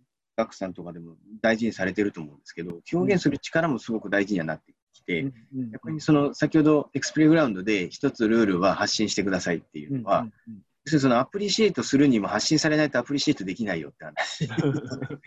[0.52, 10.34] さんとかでも大事にされてると思うんですけど、表現する力もすごく大事にはなってきて、うんうん逆にその先ほどエクスプレイグラウンドで一つルールは発信してくださいっていうのは、うんうん
[10.86, 14.48] 要するにそのアプリシエイトするにも発信されないとアプリシエイトできないよって話。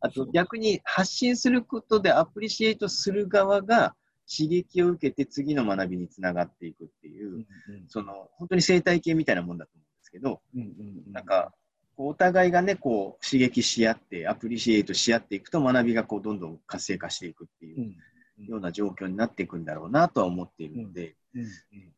[0.00, 3.94] あと逆に発信することでアプリシエイトする側が
[4.30, 7.44] 刺激を受けて次の学びにつながっていくっていう、うんうん。
[7.88, 10.66] その本当に生態系みたいなもんだと思うんですけど、うんうん
[11.06, 11.12] うん。
[11.12, 11.52] なんか
[11.96, 21.50] こうお互いがねこう刺激し合ってアプリシエイトし合っていくと学びがこうどんどん活性化していくっていううんような状況になっていくんだろうなとは思っているので、うんうんこ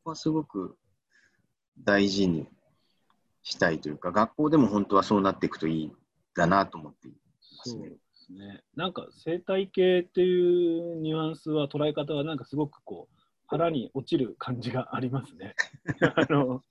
[0.04, 0.76] こはすごく
[1.78, 2.46] 大事に
[3.42, 5.92] したいというか学校でも本当はそうなっていくといい
[6.34, 7.12] だなと思ってい
[7.64, 7.80] ますね。
[7.80, 8.62] そうですね。
[8.76, 15.54] なんか生態系っていうニュアンスは捉え方はなんかすごくこう腹に落ちる感じがありますね。
[16.16, 16.62] あの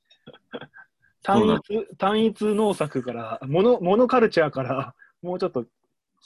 [1.24, 5.66] 単一単一農作からモノモノカルチャーからもうちょっと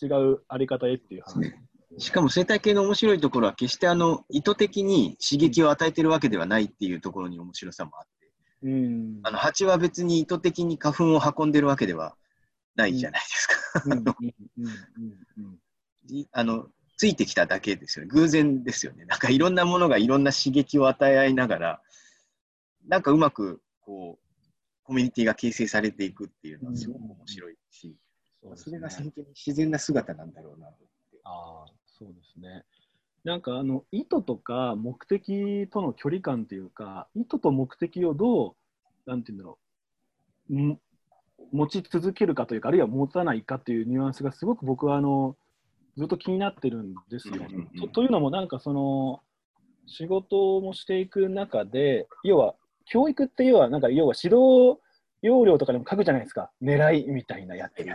[0.01, 1.53] 違うあり方へっていう話。
[1.97, 8.31] しかも生態系の面白いところは決してあの意図的に刺激を与えてるわけではないっていうところに面白さもあって、
[8.63, 12.15] うんあの蜂は別に意図的に花粉を運んでるわけでは
[12.75, 13.55] ないじゃないですか。
[16.31, 18.11] あのついてきただけですよね。
[18.11, 19.05] 偶然ですよね。
[19.05, 21.81] なんかいろんなものがいろんな刺激を与え合いながら、
[22.87, 24.25] なんかうまくこう、
[24.83, 27.97] コミュニティが形成されていくっていうのはすごく面白いし、
[28.55, 31.19] それがね本当に自然な姿なんだろうなと思って。
[31.23, 32.63] ああ、そうですね。
[33.23, 39.57] なんかあの意図とか目的との距離感というか、意図と目的をどう、なんていうんだろ
[40.51, 40.79] う、ん
[41.51, 45.35] 持ち続けるかというか、あるいは持たないかというニュアンスがすごく僕はあの
[45.97, 47.35] ずっと気になってるんですよ。
[47.79, 49.21] とというのも、なんかその
[49.87, 52.55] 仕事もしていく中で、要は
[52.85, 54.79] 教育って要は、なんか要は指導
[55.21, 57.85] 要領とかでも書くじゃないですか、狙いみたいなやつ。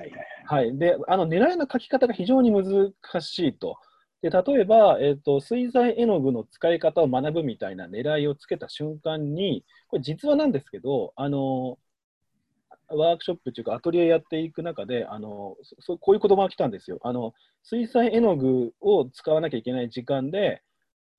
[0.46, 3.76] はい、であの狙いの書き方が非常に難しいと。
[4.22, 11.78] で例えば、えーと、水彩絵の具の使い方を学ぶみたいな狙いをつけた瞬間に、これ実話なんですけど、あの
[12.90, 17.33] ワークショップというかアトリエやっていく中で、あのそこういう言葉が来たんですよあの。
[17.62, 20.62] 水彩絵の具を使わなきゃいけない時間で、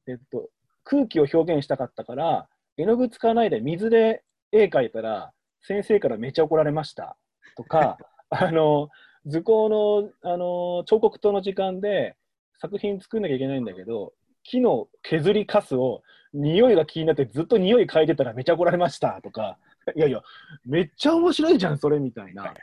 [0.08, 0.50] えっと、
[0.84, 2.48] 空気を表現したかったから、
[2.78, 7.16] 絵の具使わないで水で絵描いたら、先生からめっちゃ怒られました
[7.56, 7.98] とか、
[8.30, 8.90] あの
[9.26, 12.16] 図工のあの彫刻刀の時間で
[12.60, 14.14] 作品作んなきゃいけないんだけど
[14.44, 16.02] 木の削りカスを
[16.34, 19.58] 匂いが気になってずっと匂い嗅いでたらめちゃ怒られましたとか
[19.96, 20.22] いやいや
[20.66, 22.54] めっちゃ面白いじゃんそれみたいな。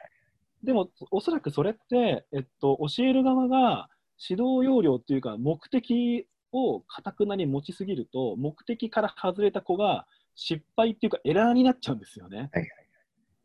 [0.62, 12.50] でもおそらくそれって、えっと、教える側が指導要領っていうか目的をかたくなに持ちすぎると目的から外れた子が失敗っていうかエラーになっちゃうんですよね。
[12.52, 12.68] はいはい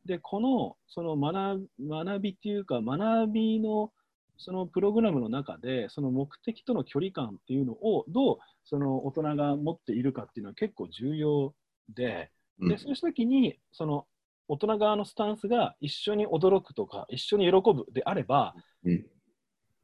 [0.06, 3.94] でこのその学学びっていうか学びの
[4.38, 11.54] そのプログラムの中で、その目的との距離感っていうのをどうその大人が持っているかっていうのは結構重要
[11.90, 14.06] で、うんでそうしたときに、その
[14.48, 19.06] 大人側のスタンスが一緒に驚くとか、一緒に喜ぶであれば、うん。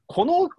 [0.08, 0.50] この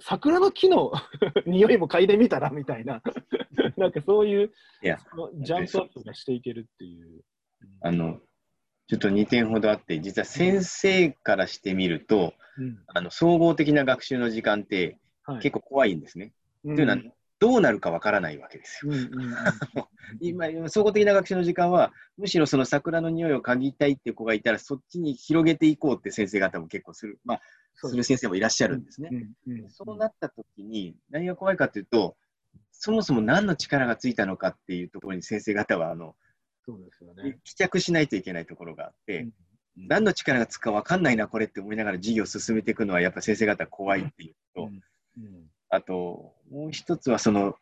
[0.00, 0.92] 桜の木の
[1.46, 3.02] 匂いも嗅いでみたらみたいな、
[3.76, 4.52] なんかそういう
[4.82, 4.98] いや
[5.40, 7.24] ジャンプアップがしていけるっていう。
[7.80, 8.20] あの、
[8.86, 12.84] ちょっと2点ほどあって、実は先生からしてみると、うん。
[12.88, 16.32] あの総合的な学習の時間ってはい、結構怖いんですね。
[16.62, 16.98] 構というのは、
[17.38, 18.92] どうなるかわからないわけですよ。
[18.92, 19.34] うんうんうん
[20.20, 27.40] 今、総合的な学習の時間は、むしろその桜の匂いを嗅ぎたいっていう子がいたら、そっちに広げていこうって先生方も結構する、まあ、
[27.74, 29.08] そうする先生もいらっしゃるんですね。
[29.46, 32.16] うんうんそうなった時に、何が怖いかというと、
[32.70, 36.16] そもそも何の力がついたのかっていうところに先生方はあの
[36.66, 37.38] そうですよね。
[37.44, 39.32] 帰着しないといけないところがあって、うん
[39.76, 44.80] 何の力がつくか分かんないな、これって思いながら授業を進めていくのは、やっぱ先生方怖いっていうと、うん
[45.18, 47.56] うんあと、もう一つは、その、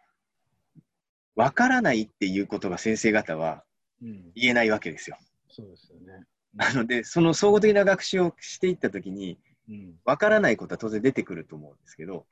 [1.34, 3.64] 分からないっていうことが先生方は
[4.02, 5.16] うん言えないわけですよ。
[5.48, 6.24] そうですよね。
[6.54, 9.38] なので、その総合的な学習をしていったときに、
[9.68, 12.26] うん分からないことは当然出てくると思うんですけど、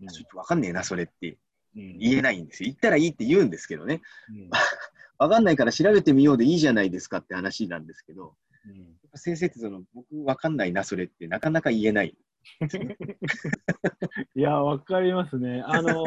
[0.00, 1.36] うんちょっと分かんねえな、それって
[1.76, 2.66] うん言えないんですよ。
[2.66, 4.00] 言ったらいいって言うんですけどね。
[4.30, 4.50] うん
[5.18, 12.14] 分かんないから調べてみようでいいじゃないですかって話なんですけど、うん先生ってその、僕分かんないな、それってなかなか言えない。
[14.34, 15.62] いや、わかりますね。
[15.66, 16.06] あの、っ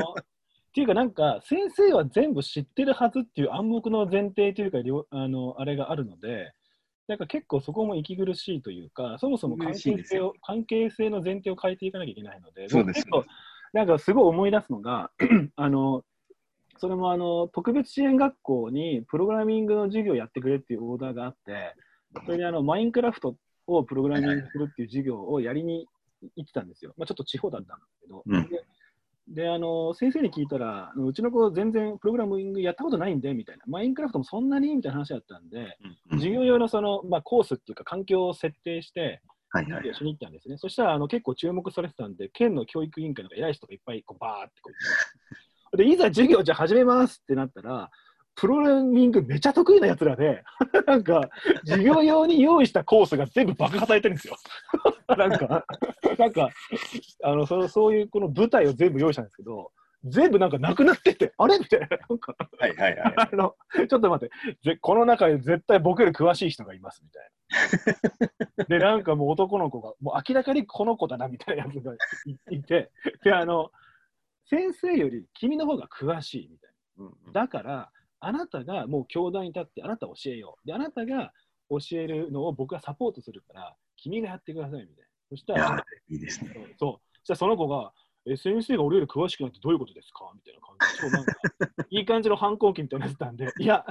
[0.74, 6.54] ていうか、なんか、先生は全部知ってるはずっていう暗黙の前提というか、りょあのあれがあるので、
[7.08, 13.34] なんか結構そこも息苦しいというか、そもそも関係性を関係性の前提を変えていかなきゃいけないので、そうです僕結構、
[13.74, 15.10] なんかすごい思い出すのが、
[15.56, 16.04] あの、
[16.78, 21.76] それもあの特別支援学校にプログラミングの授業をやってくれっていうオーダーがあって、
[22.26, 23.36] それであのマインクラフト
[23.68, 25.88] をプログラミングするっていう授業をやりに
[26.36, 26.94] 行ってたんですよ。
[26.98, 28.24] まあ、ちょっと地方だったんですけど。
[28.26, 28.64] うんで
[29.32, 35.78] であの先生に聞いたら、うちの子全然プログラミングやったことないんでみたいな、マインクラフトもそんなにみたいな話だったんで、
[36.14, 40.58] 授業用のその、まあ、コースっていうか環境を設定して、はいはいしに行ったんですね。
[40.58, 47.92] そしたらあの結構注目されてたんで、県の教育委員会の偉い人がいっぱいこうバーってこう言ってで、いざ授業じゃあ始めますってなったら、
[48.40, 50.44] プログラミングめちゃ得意なやつらで、
[50.88, 51.30] なんか、
[51.66, 54.38] 授業用に用意したコースが全部爆破されてるんですよ。
[55.18, 55.66] なんか、
[56.18, 56.50] なんか、
[57.22, 59.74] あのそのそういうこの舞台を全部用意したんですけど、
[60.06, 61.60] 全部なんかなくなってて、 あれ？
[61.60, 63.14] みたいな、なんか、はいはいはい。
[63.18, 64.34] あの、ちょっと待って、
[64.64, 68.66] ぜこの中で絶対僕より詳しい人がいますみたいな。
[68.66, 72.90] で、なんかもう男の子が、もう明らかにこの子だなみたいなやつがいいて、
[73.26, 73.70] で、あの、
[74.46, 77.42] 先生より君の方が詳しいみたいうんな。
[77.42, 80.68] だから、あなたがもう教壇に立って、あなた教えよう。
[80.68, 81.34] で、あなたが
[81.70, 85.04] 教えるのを僕がサポートするから、君がやってくださいみたいな。
[85.30, 86.52] そしたら、、いいですね。
[86.80, 87.18] そう。
[87.24, 87.94] そしたらその子が、
[88.26, 90.30] え先生が俺より詳しくなってどういうことですか？
[90.36, 93.86] みたいな感じで、なんか いい感じの反抗期みたいなやつなんで、いや、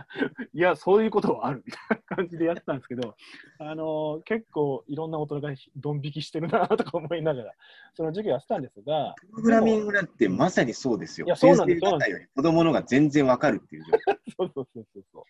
[0.52, 3.16] いや、そういうことはあるみたいな感じでやってたんですけど、
[3.58, 7.52] あのー結構いろんな大人がドン引きしてるなとか思いながら、
[7.94, 11.26] その授業やってたんですが、プログラミングなんてまさにそうですよ。
[11.26, 14.18] いやそうなんです先生方より子供のが全然わかるっていう状況。
[14.36, 15.26] そうそうそうそうそ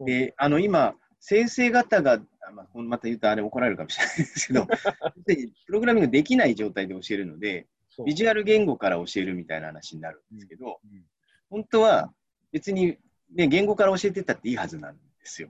[0.00, 0.04] う。
[0.04, 4.66] で、あの今、先生方が、あまあ、また言うとあれ怒られるかもしれないですけど、
[5.26, 7.66] でプログラミングできない状態で教えるので、
[8.04, 11.02] ビジュアル言語から教えるみたいな話になるんですけど、うん
[11.50, 12.12] 本当は
[12.52, 12.96] 別に、
[13.34, 15.48] ね、言語から教えてたっていいはずなんですよ。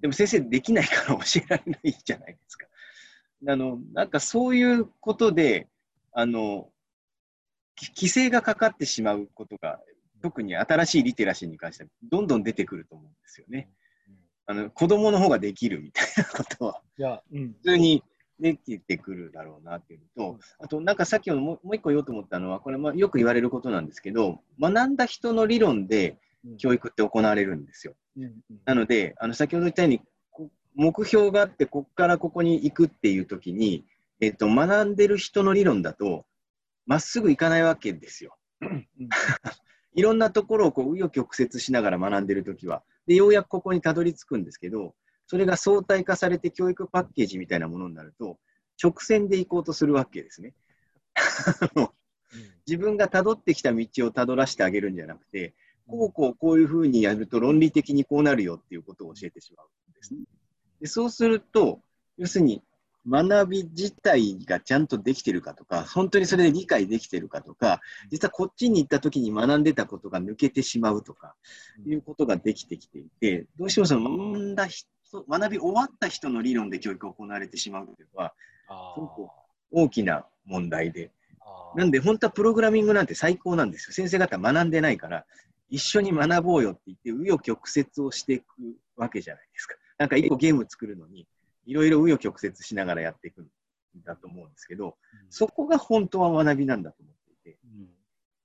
[0.00, 2.66] でも先生できないから教えられないじゃないですか。
[3.48, 5.68] あの、なんかそういうことで、
[6.12, 6.68] あの、
[7.76, 9.80] き規制がかかってしまうことが、
[10.20, 13.70] 特に新しいリテラシーに関してはどんどん出てくると思うんですよね。
[14.46, 17.52] あの、子供の方ができるみたいなことは、いや、うん。
[17.52, 18.02] 普通に
[18.40, 26.18] できてくるだろうなっていうのと、あと、なんかさっきのもうもう一個言おうと思ったのは、これまあよく言われることなんですけど、学んだ人の理論で
[26.58, 27.94] 教育って行われるんですよ。
[28.16, 28.32] うんうん
[28.64, 33.84] なので、あの先ほど言ったように、こ目標があって、ここからここに行くっていうときに、
[34.20, 36.26] えっと、学んでる人の理論だと、
[36.86, 38.36] まっすぐ行かないわけですよ。
[38.60, 38.88] うん
[39.94, 42.84] いろんなところをこう紆余曲折しながら学んでるときは。
[43.08, 44.94] で、ようやくここにたどり着くんですけど、
[45.28, 48.38] それが相対化されて教育パッケージみたいなものになると、
[48.82, 50.54] 直線で行こうとするわけですね。
[52.66, 55.54] 自分がたどってきた道をたどらせてあげるんじゃなくて、
[55.86, 60.20] こうこうこういうふうにやると論理的にこうなるよっていうことを教えてしまうんですね。
[60.80, 61.82] でそうすると、
[62.16, 62.62] 要するに
[63.06, 71.34] 学び自体がちゃんとできてるかとか、本当にそれで理解できてるかとか、実はこっちに行った時に学んでたことが抜けてしまうとか、
[71.86, 74.88] いうことができてきていて、どうしてもその学んだ人、
[75.28, 78.34] 学び終わった人の理論で教育が行われてしまうというのは、
[78.68, 79.30] あすごく
[79.70, 81.10] 大きな問題で。
[81.76, 83.92] なんで、本当はプログラミングなんて最高なんですよ。
[83.92, 85.24] 先生方学んでないから、
[85.70, 88.44] 一緒に学ぼうよって言って、紆余曲折をしていく
[88.96, 89.76] わけじゃないですか。
[89.98, 91.26] なんか一個ゲーム作るのに、
[91.66, 93.46] いろいろ紆余曲折しながらやっていくん
[94.04, 94.96] だと思うんですけど、
[95.30, 97.58] そこが本当は学びなんだと思っていて。
[97.64, 97.88] うん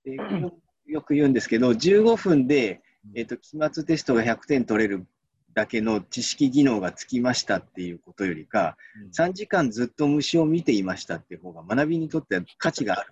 [0.03, 0.51] でよ
[0.85, 2.81] よく言うんですけど、15分で、
[3.15, 5.07] えっと期末テストが100点取れる
[5.53, 13.11] だけの知識技能がつきましたっていうことよりか、うん3時間ずっと虫を見ていましたっていう方が学びにとっては価値がある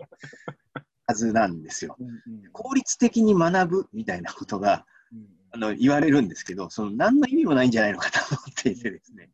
[1.05, 1.95] はずなんですよ。
[1.99, 9.29] うんうん効率的に学ぶみたいなことがうんあの言われるんですけど、その何の意味もないんじゃないのかと思っていてですね。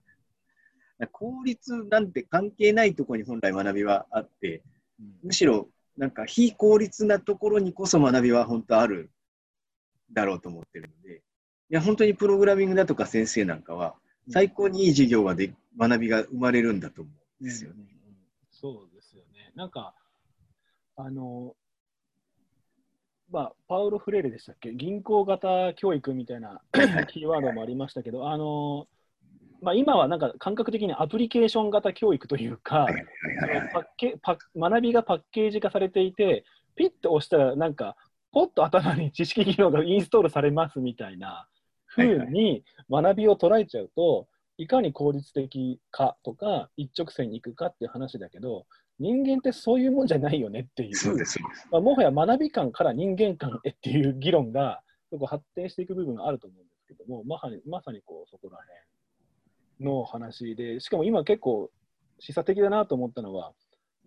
[1.12, 4.64] 効率なんて関係ないところに本来学びはあって、
[5.00, 9.12] うんむしろなんか非効率なところにこそ学びは本当ある
[10.12, 11.22] だろうと思ってるので、い
[11.70, 13.96] や本当にプログラミングだとか先生なんかは
[14.30, 17.12] 最高にいい授業がで学びが生まれるんだと思
[17.42, 17.78] うんですよね。
[17.80, 17.88] うん。
[18.52, 19.52] そうですよね。
[19.56, 19.94] なんか、
[20.96, 21.56] あの、
[23.30, 24.72] まあ、パウロ・フレーレでしたっけ？
[24.74, 26.62] 銀行型教育みたいな
[27.08, 28.88] キーワードもありましたけど、あの、
[29.62, 32.88] まあ、今はなんか感覚的にアプリケーション型教育というか、
[34.56, 36.46] 学びがパッケージ化されていて、
[36.76, 37.98] ピッと押したら、なんか、
[38.32, 41.48] ポッと頭に知識機能がインストールされますみたいな
[41.98, 44.28] 風に学びを捉えちゃうと、
[44.58, 48.66] いかに効率的かとか、一直線に行くかっていう話だけど、
[49.00, 51.40] 人間ってそういうもんじゃないよねっていう、そうです。
[51.72, 54.82] まあ、もはや学び感から人間観へっていう議論が、
[55.26, 58.58] 発展していく部分があると思うんですけども、まさにまさにこうそこら
[59.78, 61.70] 辺の話で、しかも今結構
[62.20, 63.54] 示唆的だなと思ったのは、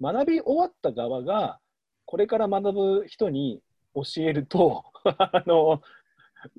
[0.00, 1.58] 学び終わった側が、
[2.04, 3.62] これから学ぶ人に
[3.94, 5.80] 教えると、 あの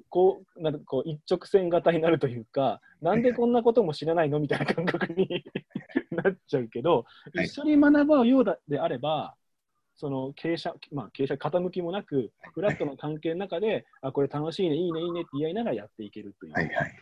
[0.09, 5.43] こうなんかこう一直線型になるというか、 なんでこんなことも知らないのみたいな感覚に
[6.11, 9.35] なっちゃうけど、はい一緒に学ぼうようだであれば、
[9.95, 16.95] その傾斜、まあ、傾斜傾きもなく、フラットの関係の中で、あ、これ楽しいね、いいね、いいねって言い合いながらやっていけるというはいはい。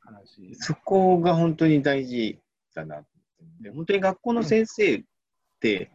[0.00, 0.54] 話。
[0.54, 2.38] そこが本当に大事
[2.74, 3.04] だな
[3.60, 5.04] で本当に学校の先生っ
[5.60, 5.90] て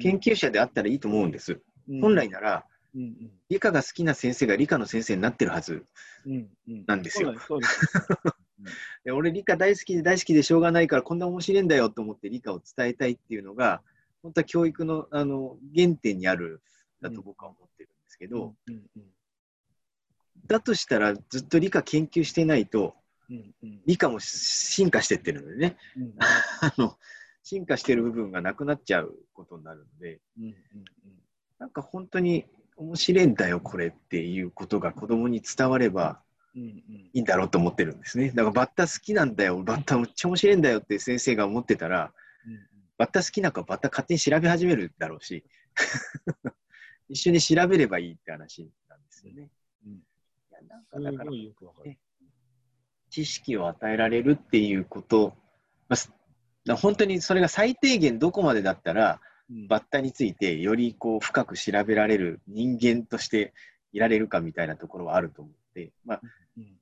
[0.00, 1.60] 研究者であったらいいと思うんです。
[1.88, 2.66] うん本来なら
[2.96, 3.30] うんうん。
[3.48, 5.84] 理科が好きな先生が理科の先生になってるはず。
[6.24, 6.84] うんうん。
[6.86, 7.34] なんですよ。
[9.14, 13.82] 俺理科大好きで大好きでしょうがないからこんな面白いんだよと思って理科を伝えたいっていうのが
[14.22, 16.62] 本当は教育のあの原点にある
[17.00, 19.02] だと僕は思ってるんですけど、うんうん
[20.46, 22.94] だとしたらずっと理科研究してないと
[23.28, 23.80] うんうん。
[23.86, 25.76] 理科も進化してってるのでね。
[25.96, 26.14] うん
[26.60, 26.96] あの
[27.42, 30.20] 進化してる部分がなくなっちゃうことになるので。
[30.38, 30.54] うんうん。
[31.58, 32.46] なんか本当に
[32.76, 36.20] 面白いんだよこれっていうことが子供に伝われば
[36.54, 42.12] いいんだろうと思ってるんですねだからバッタ好きなんだよバッタめっちゃ面白いんだよって先生が思ってたら
[42.46, 42.60] うん
[42.98, 45.44] バッタ好きな子はバッタ勝手に調べ始めるだろうし
[47.08, 49.50] 一緒に調べればいいって話なんですよね。
[49.86, 49.98] うんい
[50.50, 51.30] やなんかすだから。
[53.10, 55.36] 知識を与えられるっていうこと、
[55.88, 55.96] ま
[56.68, 59.20] あ本当にそれが最低限どこまでだったらうん
[59.68, 63.52] バッタについてよりこう深く調べられる人間として
[63.92, 66.20] いられるかみたいなところはあると思って、まあ、
[66.56, 66.76] うん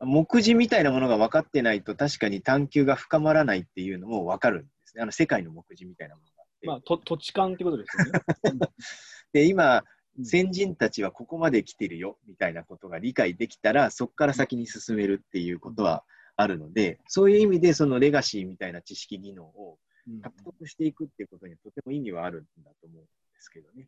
[0.00, 5.02] 目次みたいなものが分かってないと確かに探求が深まらないっていうのも分かるんですね。
[5.02, 6.66] あの世界の目次みたいなものがあって。
[6.68, 8.60] まあ、と土地勘ってことですよね。
[9.32, 9.78] で今
[10.18, 16.04] うん先人たちはここまで来てるよみたいなことが理解できたらそこから先に進めるっていうことは
[16.36, 19.87] あるのでそういう意味でそのレガシーみたいな知識技能をうん
[20.22, 23.08] 獲得していくっていうことにはとても意味はあるんだと思うんで
[23.40, 23.86] すけどね。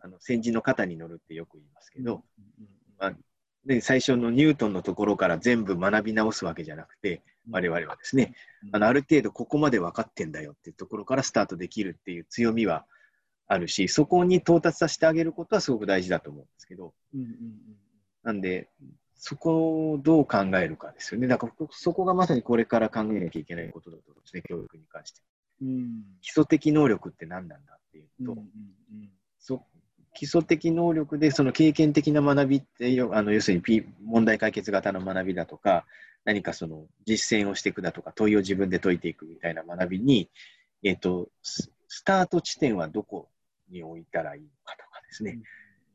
[0.00, 2.66] あの先人の肩に乗るってよく言いますけど、うん
[2.98, 3.12] まあ
[3.64, 7.54] で最初のニュートンのところから全部学び直すわけじゃなくてうん。
[7.54, 8.34] 我々はですね
[8.72, 12.86] あのある程度ここまで分かってんだよっていうところからスタートできるっていう強みは
[13.46, 16.92] あるしそこに到達させてあげることはすごく大事だと思うんですけど。
[18.24, 18.68] なんで
[19.24, 21.28] そこをどう考えるかですよね。
[21.28, 25.22] だからそこがまさにこれから考えなきゃいけないことだと思うんですね教育に関して。
[25.62, 25.68] うん。
[25.68, 28.46] うん基礎的能力って何なんだっていうと、うんうん
[29.38, 29.64] そ
[30.14, 35.86] 基礎的能力でその経験的な学びってよあの要するに、問題解決型の学びだとか
[36.24, 40.28] 何かその実践をしていくだとか問いを自分で解いていくみたいな学びに、
[40.82, 43.28] えっとススタート地点はどこ
[43.70, 45.38] に置いたらいいのかとかですね、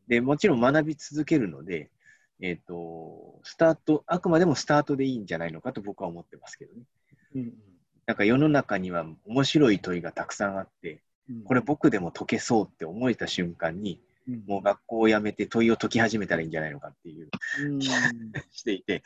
[0.08, 1.92] でもちろん学び続けるので、
[2.40, 6.82] えっとスタートあくまでもスタートでいいんじゃないのかと僕は思ってますけどね。
[7.36, 7.54] うんうん。
[8.06, 11.44] なんか世の中には面白い問いがたくさんあってうん。
[11.44, 14.44] これ僕でも解けそうって思えた瞬間にうん。
[14.48, 17.30] もう学校を辞めて問いを解き始めたらいいんじゃないのかっていう
[17.62, 17.82] うん。
[18.52, 19.04] していて。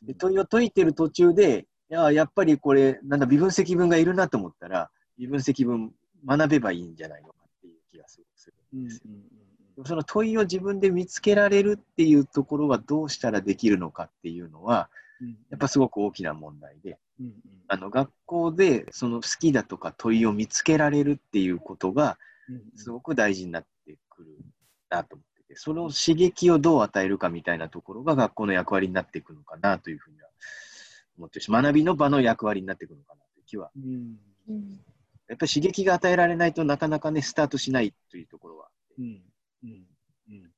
[0.00, 0.06] うん。
[0.08, 5.92] で問いを解いてる途中でいややっぱりこれなんだ微分積分がいるなと思ったら微分積分
[6.24, 9.41] 学べばいいんじゃないのかっていう気がすごくするうんうん
[9.84, 15.28] その問いを自分で見つけられるっていうところはどうしたらできるのかっていうのは、うん。
[15.50, 17.34] やっぱすごく大きな問題で、うんうん。
[17.68, 22.18] あの学校でその好きだとか問いを見つけられるっていうことが
[22.48, 24.36] うんすごく大事になってくる
[24.90, 30.28] なと思ってて、その刺激をどう与えるかみたいなところが学校の役割になっていくのかなというふうには
[31.16, 34.18] 思ってるし、学びの場の役割になっていくのかなという気は、うん。
[34.48, 34.80] うん。
[35.28, 38.68] やっぱり刺激が与えられないとなかなかね、スタートしないというところは、
[38.98, 39.22] うん
[39.64, 39.86] うん
[40.28, 40.50] うん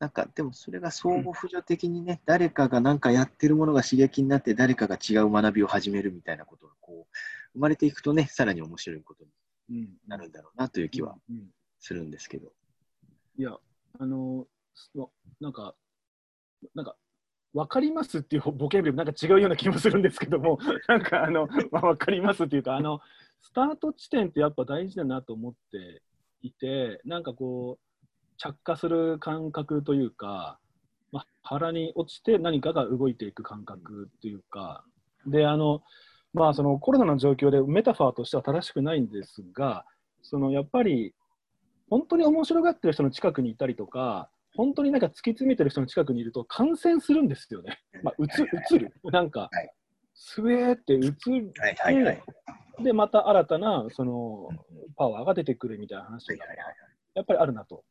[0.00, 7.16] なんかでもそれが相互扶助的にね、誰かがなんかやってるものが刺激になって、誰かが違う学びを始めるみたいなことがこう
[7.54, 9.24] 生まれていくとね、さらに面白いこと
[9.70, 11.16] になるんだろうなという気は
[11.78, 12.52] するんですけど。
[13.38, 13.56] いや、
[13.98, 15.10] あの、そ
[15.40, 15.74] なんか、
[16.74, 16.96] なんか、
[17.54, 20.58] わかりますっていうボキャブラリーなんか違うような気もするんですけども、
[20.88, 23.00] なんかあの、まあ、わかりますっていうか、あの、
[23.40, 26.02] スタート地点ってやっぱ大事だなと思って
[26.42, 27.93] いて、なんかこう、
[28.36, 30.58] 着火する感覚というか、
[31.12, 34.84] まあ、腹に落ちて何かが動いていく感覚というか、
[35.26, 35.82] で、あの、
[36.32, 39.84] まあ、そのコロナの状況でメタファーとしては正しくないんですが、
[40.22, 41.14] そのやっぱり
[41.88, 47.80] 本当に面白がってる人の近くにいたりとか、本当になんか突き詰めてる人の近くにいると感染するんですよね。
[48.02, 48.92] まあ、うつ、うつる。
[49.04, 49.70] なんかはい、
[50.14, 51.52] スウェーってうつる。
[52.82, 54.48] で、また新たな、その、
[54.96, 56.46] パワーが出てくるみたいな話が
[57.14, 57.84] やっぱりあるなと。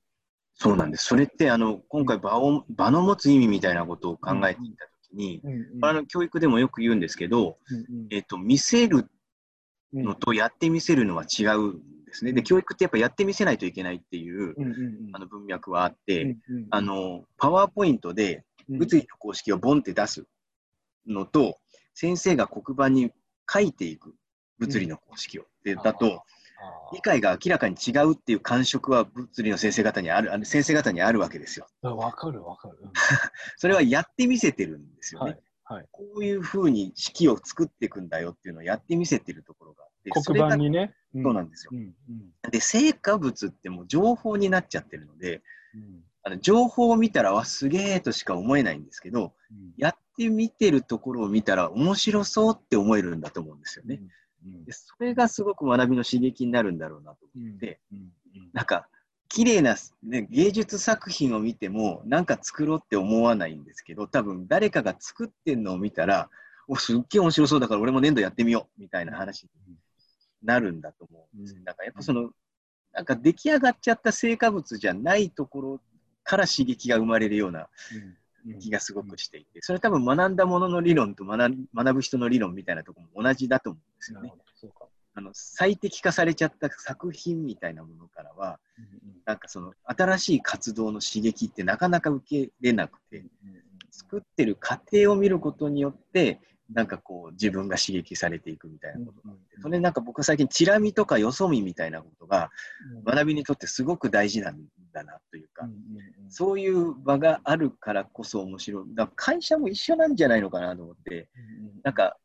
[0.55, 1.05] そうなんです。
[1.05, 5.41] それってあの今回場を場の持つ意味みたいなことを考えていたときに、
[5.81, 9.09] あの教育でもよく言うんですけど、うんえっと見せる
[9.93, 10.03] うん。
[10.03, 12.33] のとやってみせるのは違うんですね。
[12.33, 14.55] で教育ってやっぱやってみせないといけないっていう
[15.13, 16.37] あの文脈はあって、
[16.71, 18.79] あのパワーポイントでうん。
[18.79, 20.25] 物理の公式をボンって出す
[21.05, 21.57] のと、
[21.93, 23.11] 先生が黒板に
[23.51, 24.15] 書いていく
[24.57, 25.45] 物理の公式を。
[25.63, 26.23] でだとあ
[26.93, 31.67] 理解が明らかに違うっていう感触は物理の先生方にあるあの先生方にあるわけですよ。
[31.81, 32.77] わかるわかる。
[32.81, 32.91] うん
[33.57, 35.31] それはやってみせてるんですよね。
[35.31, 40.93] はいはいこういうふうに式を作っていくんだよっていうのをやってみせてるところがあって、黒板にね。
[41.13, 41.71] そうなんですよ。
[41.73, 45.41] うんうんで、成果物ってもう情報になっちゃってるので、
[45.73, 53.99] うんあの情報を見たら、わ、すげえとしか思えないんですけど、うんやってみてるところを見たら面白そうって思えるんだと思うんですよね。
[54.45, 54.65] うん。
[54.65, 57.47] でそれがすごく学びの刺激になるんだろうなとうん。
[57.47, 57.79] 思って、
[58.53, 58.87] なんか、
[59.29, 66.29] 綺麗な、ね、芸術作品を見ても、なんか作ろうって思わないんですけど、多分誰かが作ってんのを見たら、
[66.67, 69.49] お、すっげえ面白そうだから俺も粘土やってみようみたいな話に
[70.43, 71.53] なるんだと思うんです。
[71.53, 71.59] よ。
[71.59, 71.63] うん。
[71.63, 72.29] だからやっぱその、
[72.93, 75.81] なんか出来上がっちゃった成果物じゃないところ
[76.23, 78.17] から刺激が生まれるようなうん
[78.59, 84.33] 気がすごくしていて、それ多分学んだものの理論と学ん学ぶ人の理論みたいなところも同じだと思うんですよね。
[85.15, 88.59] あの最適化されちゃった作品みたいなものからは、
[89.25, 93.23] なんかその新しい活動の刺激ってなかなか受けれなくて、
[93.91, 96.39] 作ってる過程を見ることによって、
[96.71, 102.51] なんかこう自分が刺激されていくみたいなことがあって、それなんか僕は最近チラ見とかよそ見みたいなことが
[103.05, 104.59] 学びにとってすごく大事なん
[104.93, 105.67] だなというか、
[106.29, 108.95] そういう場があるからこそ面白い。
[108.95, 111.29] だ会社も一緒なんじゃないのかなと思って、
[111.83, 112.17] なんか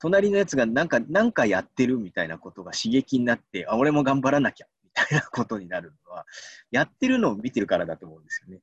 [0.00, 6.26] 隣のやつがなんかなんかやってるみたいなことが刺激になって、あ、俺も頑張らなきゃみたいなことになるのは、
[6.70, 8.60] やってるのを見てるからだと思うんですよね。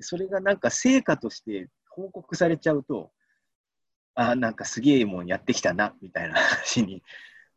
[0.00, 3.12] それがなんか成果として報告されちゃうと、
[4.20, 7.02] あ、なんかすげえもんやってきたなみたいな話に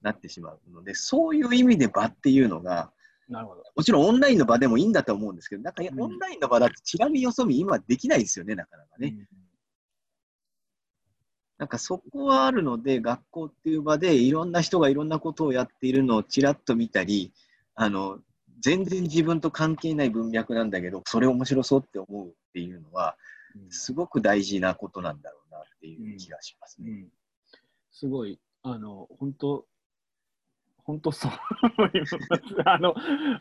[0.01, 2.91] なってしまうので、そういう意味で場っていうのが、
[3.27, 3.63] なるほど。
[3.75, 9.27] もちろんオンラインの場でもいいんだと思うんですけど、なんかオンラインの場だってチラ見よそ見今できないですよね、なかなかね。
[11.57, 17.31] なんかそこはあるので、学校っていう場でいろんな人がいろんなことをやっているのをちらっと見たり、
[17.75, 18.19] あの、
[18.59, 23.17] 全然自分と関係ない文脈なんだけど、それ面白そうって思うっていうのは、
[23.69, 26.91] すごく大事なことなんだろうなっていう気がしますね。
[26.91, 27.07] うん
[27.95, 29.65] すごい、あの、本当
[30.83, 31.31] 本当そう。
[32.65, 32.95] あの、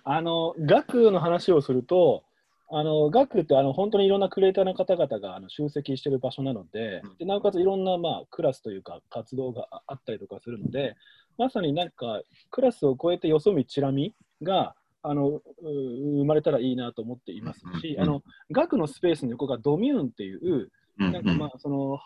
[0.05, 2.23] あの、学の話をすると、
[2.71, 10.97] あの、学ってあの本当にいろんなクリエイターの方々があの集積している場所なのでうんで、なおかついろんな、まあ、クラスというか活動がああったりとかするので、
[11.37, 21.99] まさになんかクラスを超えてよそ見ちらみが、あのう生まれたらいいなと思っていますし、うんあの学のスペースの横がドミューンっていう、うんなんかまあその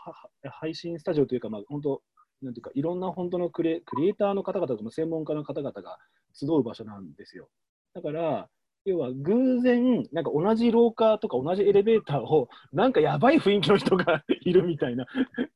[0.61, 2.03] 配信スタジオというか、まあ、本当、
[2.40, 5.99] なんていうか、いろんな本当のクリエクリエイターの方々とか専門家の方々が
[6.32, 7.49] 集う場所なんですよ。
[7.94, 8.49] だから、
[8.84, 15.07] 要は偶然、なんか同じ廊下とか同じエレベーターを、なんかやばい雰囲気の人が いるみたいな。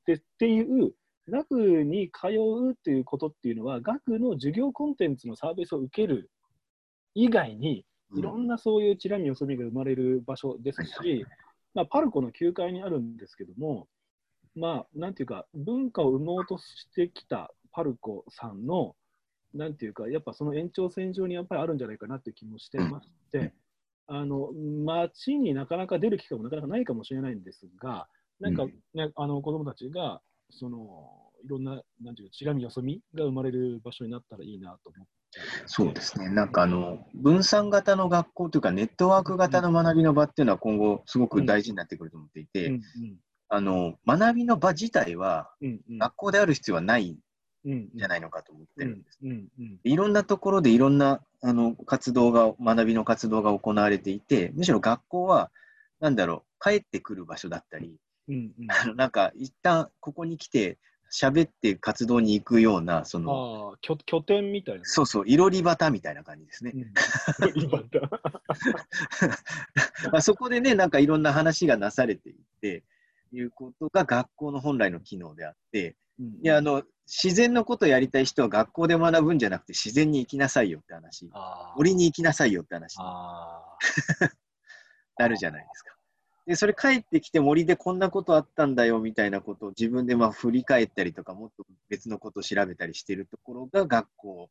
[0.05, 0.93] でっていう、
[1.29, 6.29] 学に通うっていうことっていうのは、学の授業コンテンツのサービスを受ける
[7.15, 7.85] 以外に、
[8.17, 11.25] いろんなそういうチラ見よそ見が生まれる場所ですし、
[11.75, 13.87] まあ、パルコの9階にあるんですけども、
[14.57, 18.97] まあ、なんていうか、文化を生もうとしてきたパルコさんの、
[19.55, 23.53] なんていうか、やっぱその延長線上にやっぱりあるんじゃないかなっていう気もしてまして、
[24.07, 24.51] あの
[24.85, 28.09] 街になかなか出る機会もなかなかないかもしれないんですが、
[28.41, 28.71] なんか、うん。
[28.95, 35.20] ねあの子供たちが、そのいろんな、なんていうか、ちらみよそみが生まれる場所になったらいいなと思って。
[35.67, 36.29] そうですね。
[36.29, 42.81] なんかあの、分散型の学校というか、ネットワーク型の学びの場っていうのは今後すごく大事になってくると思っていて、うん
[43.49, 45.51] あの、学びの場自体は
[45.99, 47.19] 学校である必要はないん
[47.65, 49.19] うんじゃないのかと思ってるんです。
[49.85, 55.51] いろんなところでいろんなあの活動が、学びの活動が行われていて、むしろ学校は、
[56.01, 57.97] なんだろう、帰ってくる場所だったり、
[58.29, 60.79] うんうんあのなんか一旦ここに来て
[61.13, 64.85] 喋って活動に行くような、その、拠拠点みたいな。
[64.85, 66.73] そうそう、いろり端みたいな感じですね。
[66.75, 66.93] うん。
[70.13, 72.85] まあそこでね、なんかいろんな話がなされていて、
[73.33, 81.29] いうことが学校の本来の機能であって、うんいや、あの、自然のことをやりたい人は学校で学ぶんじゃなくて自然に行きなさいよって話、
[81.77, 83.65] 森に行きなさいよって話にあ
[85.19, 85.97] なるじゃないですか。
[86.51, 94.51] で、それ帰ってきて森でこんなことあったんだよみたいなことを自分でまあ振り返ったりとか、もっと別のことを調べたりしてるところが学校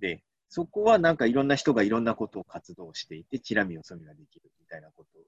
[0.00, 5.20] で、そこはなんかいろんな人がいろんなことを活動していて、チラ見よそ見ができるみたいなこと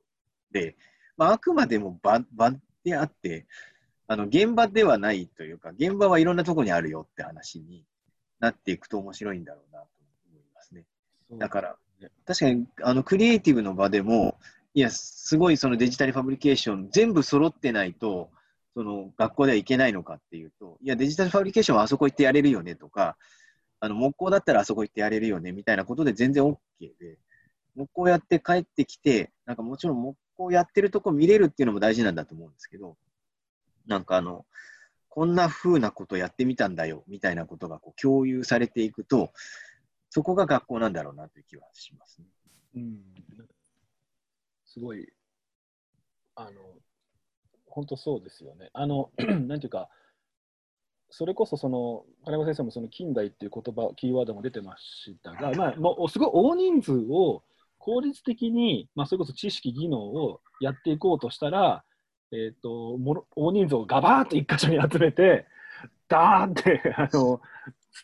[0.51, 0.75] で、
[1.17, 3.47] まあ、あくまでも場場であって、
[4.09, 7.85] あの現場ではないというか、現場はいろんなところにあるよって話に
[8.41, 9.87] なっていくと面白いんだろうなと
[10.33, 10.83] 思いますね。
[11.31, 11.77] ーだから、
[12.27, 14.41] 確かにあのクリエイティブの場でも、
[14.75, 18.31] いや、すごいそのデジタルファブリケーション、全部揃ってないと、
[18.75, 23.17] その学校ではいけないのかっていうと、いや、デジタルファブリケーションはあそこ行ってやれるよねとか、
[23.79, 27.19] あの木工だったらあそこ行ってやれるよねみたいなことで全然 OK で、
[27.77, 32.97] 木工やって帰ってきて、なんかもちろん木工やってるとこ見れるっていうのも大事なんだと思うんですけど、
[33.87, 34.45] なんかあの、
[35.09, 39.33] こんな風なことやってみたんだよみたいなことがこう共有されていくと、
[40.11, 42.27] そこが学校なんだろうなという気はしますね。
[42.77, 42.99] うん、
[44.75, 45.09] すごい、
[46.35, 46.51] あの、
[47.67, 48.71] 本当そうですよね。
[48.73, 49.13] あの、
[49.47, 49.89] なんていうか、
[51.11, 57.45] それこそその、金山先生もその近代っていう言葉、キーワードも出てましたが、まあ、もうすごい大人数を
[57.79, 61.85] 効率的に、まあ、それこそ知識、技能をやっていこうとしたら、
[62.33, 65.47] えー、ともろ大人数をガバーッと一箇所に集めて、
[66.09, 67.41] ダーンって あの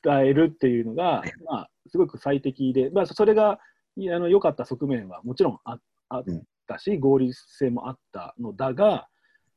[0.05, 3.59] 伝えるっていうのが、まあ、すごく最適で、まあ、それが
[3.97, 6.25] 良かった側面はもちろんああっ
[6.71, 9.09] たし、合理性もあったのだが、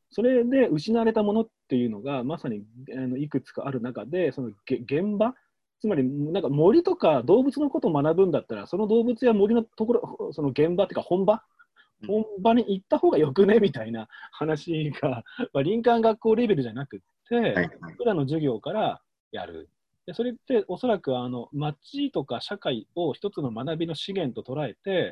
[0.09, 2.63] それで失われたものっていうのが、まさに
[2.95, 5.33] あのいくつかある中で、そのげ現場、
[5.79, 11.43] つまりなんか森とか動物のことを学ぶんだったら、その動物や森のところ、その現場っていうか本場、
[12.01, 12.07] うん。
[12.07, 13.59] 本場に行った方がよくね？
[13.61, 16.99] みたいな話が、まあ、林間学校レベルじゃなくっ
[17.29, 17.69] て、はいはい。
[17.97, 19.01] 僕らの授業から
[19.31, 19.69] やる。
[20.05, 25.11] でそれっておそらくあの町とか社会を一つの学びの資源と捉えて、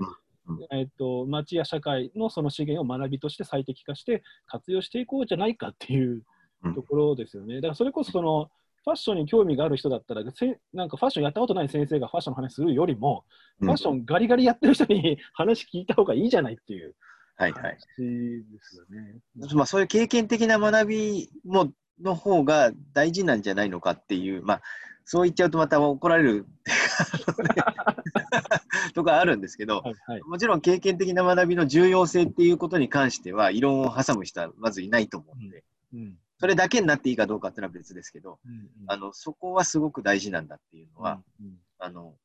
[0.72, 6.24] えっと町や社会のその資源を学びとして最適化して活用していこうじゃないかっていう
[6.64, 7.56] うんところですよね。
[7.56, 8.50] だからそれこそその
[8.84, 13.26] ファッションに興味がある人だったらせなんかファッションやったことない先生がファッションの話するよりも、
[13.60, 16.96] うんファッションガリガリやってる人に 話聞いた方がいいじゃないっていう
[17.36, 17.62] はいはい。
[17.64, 19.20] 話ですよね。
[19.54, 21.72] まあ、そういう経験的な学びも
[22.02, 24.62] の方が大事なんじゃないのかっていう、まあ、
[25.06, 26.45] そう言っちゃうとまた怒られる
[28.93, 30.22] とかあるんですけど、はいはい。
[30.24, 38.70] もちろん経験的な学びの重要性っていうことに関しては、異論を挟む人はまずいないと思うので、うんそれだけになっていいかどうかっていうのは別ですけど、うんうん。
[38.88, 42.16] あのそこはすごく大事なんだっていうのは、うんあの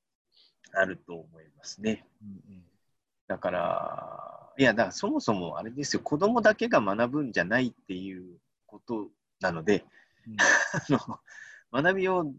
[0.72, 2.07] あると思いますね。
[2.22, 2.62] うん。
[3.29, 9.09] だから、いや、だからそもそもあれですよ、子供だけが学ぶんじゃないっていうこと
[9.41, 9.84] なので、
[10.26, 12.32] うん あの学びを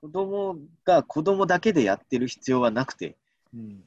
[0.00, 3.14] 子供が子供だけでやってる必要はなくてっ
[3.54, 3.84] うんうん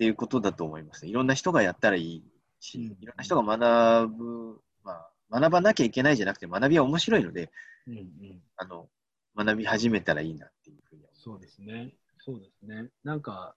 [0.00, 1.10] ていうことだと思います、ね。
[1.10, 2.24] いろんな人がやったらいい
[2.58, 7.52] し、うんいろんな人が学ぶ、まあ、学ばなきゃいけないじゃなくて、学びは面白いので、
[7.86, 8.88] うんうんあの
[9.36, 11.94] 学び始めたらいいなっていうふうにそ思うですね。
[12.18, 12.88] そうですね。
[13.04, 13.54] なんか、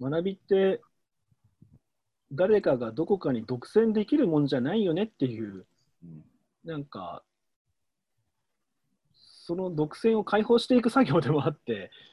[0.00, 0.80] 学びって、
[2.32, 5.66] 誰かがどこかに独占できるもんじゃないよねっていう、
[6.02, 6.24] うん
[6.64, 7.22] なんか、
[9.12, 11.90] その独占を解放していく作業でもあって、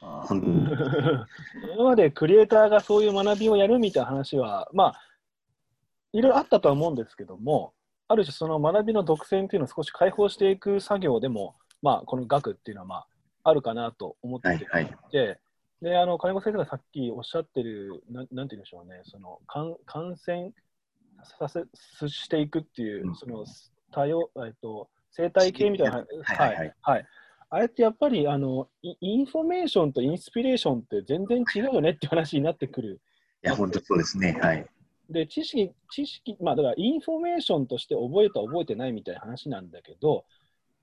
[1.74, 5.00] 今までクリエイターがそういう学びをやるみたいな話は、まあ、
[6.12, 7.74] いろいろあったとは思うんですけども、
[8.08, 13.06] ある種その学びの独占っていうのを少し解放していく作業でも、まあ、この学っていうのは、まあ、
[13.44, 15.38] あるかなと思っていて、はいはい。
[15.80, 20.50] であの金子先生がさっきおっしゃってる、なんなんて言うんでしょうね、その感感染
[21.38, 21.64] させ
[22.08, 23.14] していくっていう、うん。
[23.14, 23.44] その
[23.92, 27.06] 多様、えっと、生態系みたいな、はいはいはいはい、
[27.50, 33.00] あれってやっぱりあのイインフォメーションとインスピレーションって全然違うよねっていう話になってくる。
[33.44, 34.38] いや、本当そうですね。
[34.40, 34.66] はい。
[35.08, 40.24] で、知識、知識、まあだからインフォメーションとして覚えた、覚えてないみたいな話なんだけど、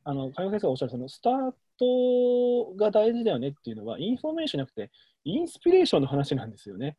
[0.04, 4.92] あの、先生がおっしゃるそのスタートが大事だよねっていうのは、インフォメーションじゃなくて、
[5.24, 6.98] インスピレーションの話なんですよね。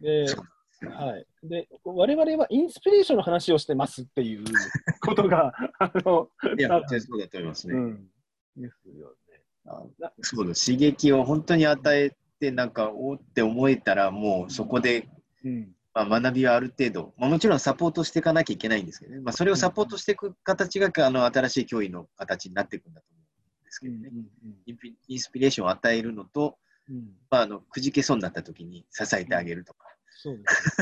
[0.00, 0.44] で、そう
[0.86, 1.26] はい。
[1.48, 4.44] で、我々はインスピレーションの話をしてますっていう
[5.00, 7.74] ことが、あの、いや、そうだと思いますね。
[7.74, 8.10] うん。
[8.56, 9.42] ですよね。
[9.66, 15.08] あなそうだ、刺激を本当に与えて、なんか、おーって思えたら、もうそこで、
[15.44, 15.74] うん。
[15.94, 24.02] まあ、学びはある程度、まあ、もちろんサポートしていかなきゃいけないんですけどね、まあ、それをサポートしていく形が、あの新しい教員の形になっていくんだと思うんですうん。
[24.02, 24.96] けどね。
[25.08, 26.56] インスピレーションを与えるのと、
[26.88, 27.16] うん。
[27.30, 29.88] まあ、あのくじけそうになった時に支えてあげるとか、
[30.18, 30.76] そうです。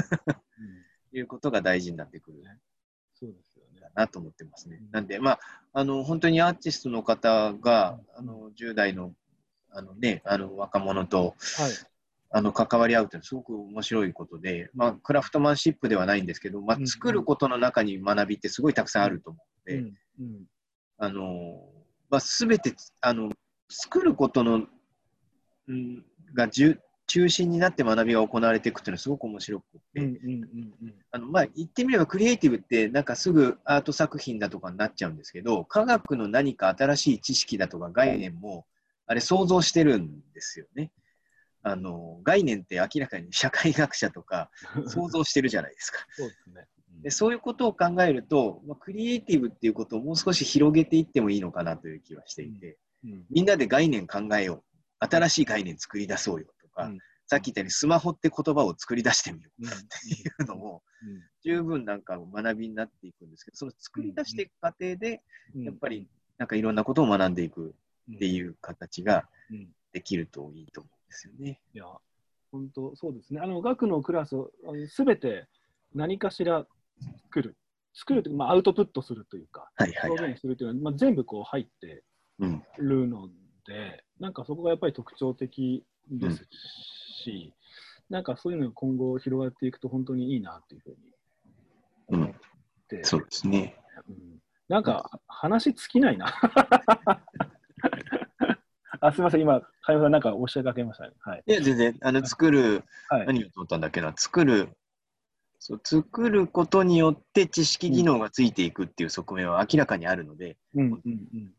[1.13, 1.19] うん。
[1.19, 2.39] いうことが大事になってくる
[3.15, 3.81] そうですよね。
[3.81, 4.91] かなと思ってますねうん。
[4.91, 5.07] なん。
[5.07, 5.41] で、まあ、
[5.75, 9.13] あの本当にアーティストの方が、あの10代の
[9.71, 11.73] あの、ね、あの若者とはい。
[12.31, 16.27] あの関わり合うというのはすごく面白いことで、まあ、クラフトマンシップではないん。
[16.27, 19.03] ですけど、まあうん、作ることの中に学びってすごいたくさん。
[19.05, 19.93] あると思うので。
[20.99, 21.63] あの
[22.09, 23.31] まあ、全てあの
[23.69, 24.67] 作ることの、
[25.69, 30.05] うん、がじゅ中心になって学びが行われていくというのはすごく面白くて、うん。
[30.05, 30.11] うん。
[30.83, 30.95] うん。
[31.11, 38.67] あのまあ、言ってみればクリエイティブってなんかすぐアート作品だとかになっちゃうんですけど科学の何か新しい知識だとか概念も
[39.07, 40.91] あれ想像してるんですよね。
[41.63, 44.51] あの概念って明らかに社会学者とか
[44.87, 45.99] 想像してるじゃないですか。
[46.11, 46.67] そうですね。
[47.03, 53.27] でそういうことを考えると、まあ、クリエイティブっていうことをもう少し広げていってもいいのかなという気はしていて、うん。
[53.31, 54.65] みんなで概念考えよ
[55.01, 56.99] う新しい概念作り出そうよとか、うん
[57.29, 59.69] さっき言ったようにスマホって言葉を作り出してみよううん。
[59.69, 59.77] って
[60.15, 65.23] いうのもうん十分なんか学びになっていくんですけどその作り出していく過程で
[65.57, 65.65] うん。
[65.65, 66.07] やっぱり
[66.39, 67.75] なんかいろんなことを学んでいく
[68.15, 69.57] っていう形がうん。
[69.57, 69.69] うん。
[69.93, 71.61] できるといいと思うんですよね。
[71.75, 71.87] いや、
[72.53, 73.41] 本当そうですね。
[73.43, 74.51] あの、学のクラスを
[74.89, 75.49] すべて
[75.95, 76.67] 何かしら
[77.25, 77.57] 作る。
[77.95, 80.19] 作るというか、まあ、アウトプットするというか、はいはいはい。
[80.19, 82.05] 表現するというのは、まあ、全部こう入って
[82.39, 83.29] うん、るの
[83.67, 86.47] で、なんかそこがやっぱり特徴的です
[87.25, 87.53] し、
[88.09, 90.97] なんかそういうのが今後広がっていくと本当にいいなというふうに
[92.09, 92.31] 思っ
[92.89, 93.77] て、そうですね。
[94.09, 94.39] うん。
[94.69, 96.27] なんか話尽きないな。
[99.01, 101.13] あすみません、今、かよさんなんかおっしゃいかけましたね。
[101.21, 101.43] はい。
[101.47, 101.97] いや全然。
[102.03, 103.27] あの作るはい。
[103.27, 104.13] 何を思ったんだっけな。
[104.17, 104.71] 作る
[105.59, 110.87] そう作ることによって知識技能がついていくっていう側面は明らかにあるので、うん。
[110.87, 111.01] うん。
[111.05, 111.53] うん。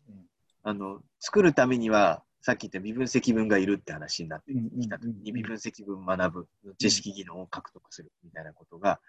[0.64, 4.80] あの作るためにはさっき言った微分積分がいるって話になってうん。
[4.80, 9.02] きた時に微分積分学ぶ知識技能を獲得するみたいなことが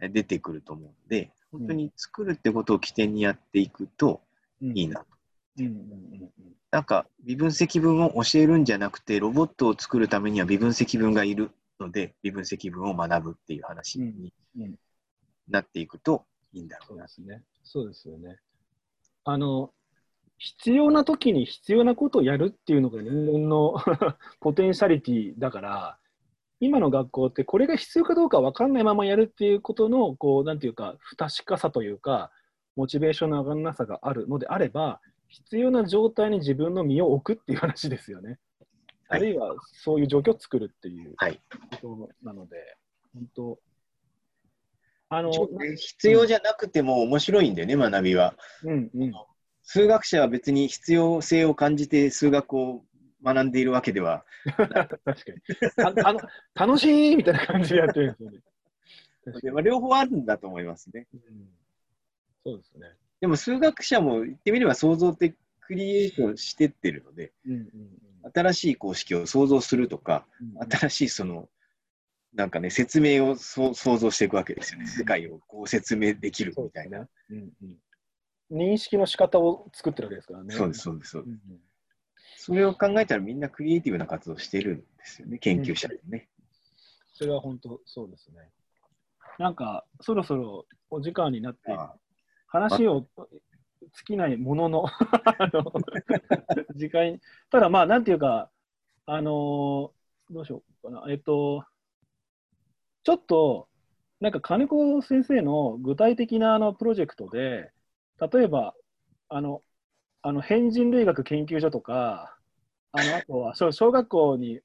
[0.00, 4.20] え出てくると思うので本当に作るってことを起点にやっていくと
[4.60, 5.04] うんいいな。
[5.58, 6.32] うんうんうん
[6.72, 14.32] なんか微分積分を教えるんじゃなくてロボットを作るためには微分積分がいるので微分積分を学ぶっていう話に
[15.48, 17.32] なっていくといいんだろなそううで。
[17.34, 17.44] すね。
[17.62, 18.38] そうですよね。
[19.24, 19.70] あの、
[20.42, 23.76] 必要な時に必要なことをやるっていうのが人間の
[24.40, 25.98] ポテンシャリティだから、
[26.58, 32.32] 今の学校ってこれが必要かどうか分かんないままやるっていうことの、こう、なんていうか、不確かさというか、
[32.74, 38.30] モチベーションの上がらなさがあるのであれば、必要な状態に自分の身を置くっていう話ですよね。
[38.30, 38.38] はい
[39.08, 41.38] あるいはそういう状況を作るっていうはい
[41.82, 42.78] ことなので、
[43.12, 43.58] 本当、
[45.10, 45.30] あの、
[45.76, 48.34] 必要じゃなくても面白いんだよね、学びは。
[48.64, 49.12] うんうん、
[49.72, 52.84] 数学者は別に必要性を感じて数学を
[53.24, 55.12] 学んでいるわけでは、 確か
[55.96, 56.20] にああの。
[56.54, 58.40] 楽しいみたいな感じでやってるんですよね。
[59.52, 61.06] まあ、両方あるんだと思いますね。
[61.14, 61.48] うん
[62.44, 62.88] そうですね。
[63.22, 67.68] でも数学者も言ってみれば創造的クリエイトしてってるので、うんうん
[68.34, 71.48] 新しい公式を創造するとか、うん新しいその、
[72.34, 74.86] なんかね、説明を想像していくわけですよね。
[74.86, 77.08] 世界をこう説明できるみたいな。
[77.30, 77.78] うんうん。
[78.52, 80.54] 認識の仕方を作ってるわけですからね。
[80.54, 81.30] そうです、そうです、そうです。
[81.46, 81.60] うんうん
[82.44, 86.28] それを考えたらみんなクリエイティブな活動してるんですよね、研究者でね。
[87.12, 88.50] それは本当そうですね。
[89.38, 91.94] なんか、そろそろお時間になって、あ
[92.48, 93.06] 話を
[93.80, 94.86] 尽きないものの
[96.74, 98.50] 時間に、ただまあ、なんていうか、
[99.06, 99.90] あのー
[100.32, 101.64] どうしようかな、えっと、
[103.04, 103.68] ちょっと、
[104.20, 107.70] なんか金子先生の具体的なあのプロジェクトで、
[108.20, 108.74] 例えば、
[109.28, 109.62] あの、
[110.22, 112.36] あの変人類学研究所とか、
[112.92, 114.60] あのあとは小小学校に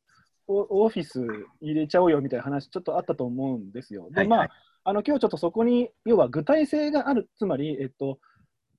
[0.47, 1.25] オオフィス
[1.61, 4.09] 入れちゃおうよみたいな話、ちょっとあったと思うんですよ。
[4.11, 4.49] で、はいまあ、
[4.83, 8.19] あの今日ちょっとそこに、要は具体性がある、つまり、えっと、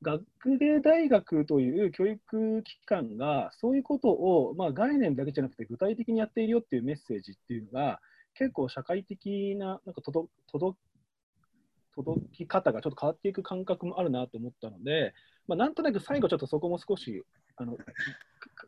[0.02, 0.24] 学
[0.58, 8.00] 芸大学という教育機関が、そういうことを、まあ、概念だけじゃなくて、具体的にやっているよっていうメッセージっていうのが、
[8.34, 10.28] 結構社会的ななんか届
[12.02, 15.14] 届届き方がちょっと変わっていく感覚もあるなと思ったので、
[15.46, 17.24] まあ、なんとなく最後、ちょっとそこも少し
[17.56, 17.84] あのか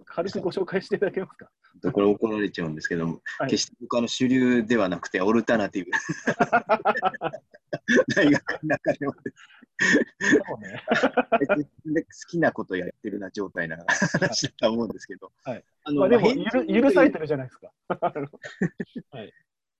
[0.06, 1.50] 軽くご紹介していただけますか？
[1.92, 3.50] これ怒られちゃうんですけども、はい。
[3.50, 5.90] 決して僕あの主流ではなくて、オルタナティブ。
[8.14, 9.12] 大学の中でも。
[9.12, 9.18] そ
[10.56, 10.82] うね。
[12.02, 15.64] 好きなことやってるな状態な話だと思うんですけど、はい。
[15.84, 17.72] あまあ、でも許許されてるじゃないですか。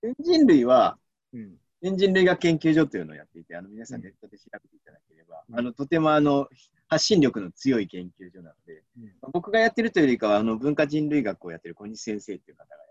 [0.01, 0.97] 変人類は
[1.33, 5.59] うん変人類学研究所というのをやっていて、あの皆さんネットで調べていただければ、うん。
[5.59, 6.47] あのとてもあの
[6.87, 9.31] 発信力の強い研究所なので、うん。
[9.31, 12.83] 僕がやってるというよりかは、あの文化人類学をやってる小西先生という方がやら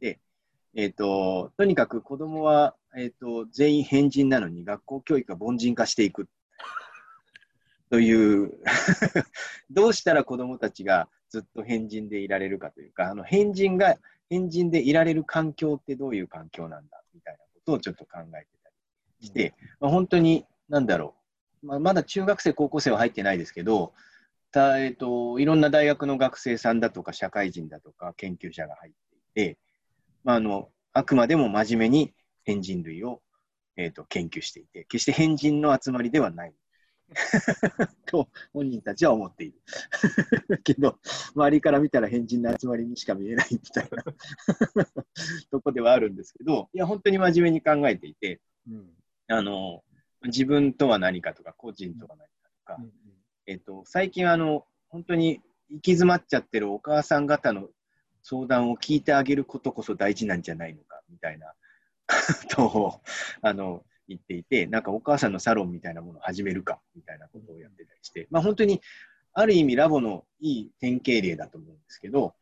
[0.00, 0.20] れていて、
[0.74, 6.28] えー、ととにかく子供は、えー、と全員変人なのに学校教育が凡人化していく
[7.90, 8.52] という
[9.70, 18.70] どうしたら子供たちがずっと変人でいられるかというかあの変人が変人でいられる環境ってどういう環境なんだみたいなことをちょっと考えてた
[19.20, 21.14] りして、まあ、本当に何だろ
[21.62, 23.92] う、まあ、まだ中学生高校生は入ってないですけど
[24.52, 28.92] た、えー、といろんな大学の学生さんだとか社会人だとか研究者が入っ
[29.34, 29.58] ていて、
[30.24, 32.12] まあ、あのあくまでも真面目に
[32.44, 33.20] 変人類を、
[33.76, 36.54] えー、と研究していて決して変人の集まりではない
[38.06, 39.60] と本人たちは思っている。
[40.62, 40.98] けど
[41.34, 44.04] 周りから見たら変人の集まりにしか見えないみたいな。
[45.50, 48.90] とこではあるんですけどいや本当に真面目に考えていてうん。
[49.28, 49.84] あの
[50.24, 52.92] 自分とは何かとか個人とは何かとか、うん
[53.46, 55.40] えっと、最近あの、本当に
[55.70, 57.68] 行き詰まっちゃってるお母さん方の
[58.22, 61.54] 相談を聞いてあげることこそ大事なんじゃないのかみたいな。
[62.06, 63.00] ことを
[63.42, 68.80] あの言っていて、なんかお母さんのサロンみたいなものを始めるかみたいなことをやってたりして、まあ、本当に
[69.32, 72.34] ある意味ラボのいい典型例だと思うんですけど、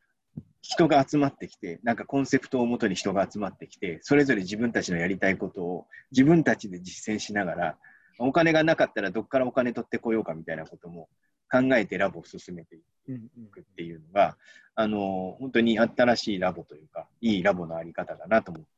[0.60, 7.78] 人が集まってきて、なんかコンセプトをもとに人が集まってきて、それぞれ自分たちのやりたいことを自分たちで実践しながら、
[8.18, 11.08] お金がなかったらどこからお金取ってこようかみたいなことも
[11.50, 12.80] 考えてラボを進めてい
[13.50, 14.36] くっていうのが、
[14.74, 18.64] あの本当に新しいラボというか、いいラボのあり方だなと思っ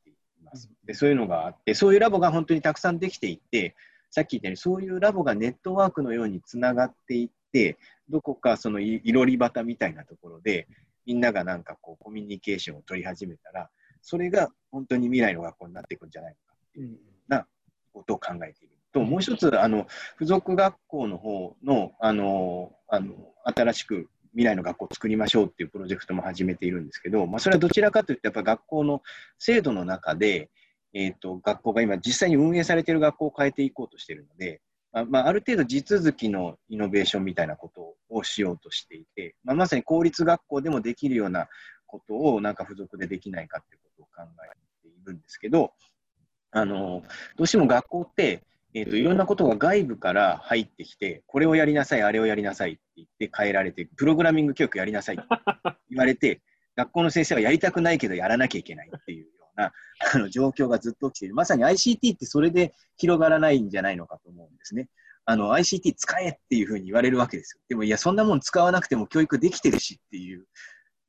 [0.51, 0.69] ます。
[0.85, 3.75] でそういうのがあって、そういうラボが本当にたくさんできていって、
[4.09, 7.77] さっき言ったように、そういうラボがネットワークのようにつながっていって、
[8.09, 10.67] どこかそのいいろり端みたいなところで、
[11.05, 13.69] みんながなんかこうコミュニケーションを取り始めたら、
[14.01, 16.97] それが本当に未来の学校になっていくんじゃないのかっていう
[17.93, 18.75] ことを考えている。
[18.91, 29.01] と、もう一つ、あの、付属学校の方の、あの、あの、新しく未来の学校を作りましょうっていうプロジェクトも始めているんですけど、まあ、それはどちらかというと、やっぱ学校の
[29.39, 30.49] 制度の中で、
[30.93, 34.61] えっ、と、学校が今実際に運営されている学校を変えていこうとしているので、
[34.91, 41.47] まあまあ、ある程度地続きのイノベーションみたいなことをしようとしていて、まあ、まさに公立学校でもできるような
[41.85, 45.71] ことをなんか付属でできないかっていうことを考えているんですけど、
[46.51, 47.03] あの、
[47.37, 48.43] どうしても学校って、
[48.73, 55.25] えーと、いろんなことが外部から入ってきて、これをやりなさい、あれをやりなさいって言って変えられて、プログラミング教育やりなさいって
[55.89, 56.41] 言われて、
[56.75, 59.73] 学校の先生はやりたくないけどやらなきゃいけないっていうような
[60.13, 61.35] あの状況がずっと起きている。
[61.35, 64.87] まさに ICT ってそれで広がらないんじゃないのかと思うんですね。
[65.25, 67.61] あの ICT 使えっていうふうに言われるわけですよ。
[67.67, 70.45] でもいや、そんなもん使わなくても教育できてるしっていう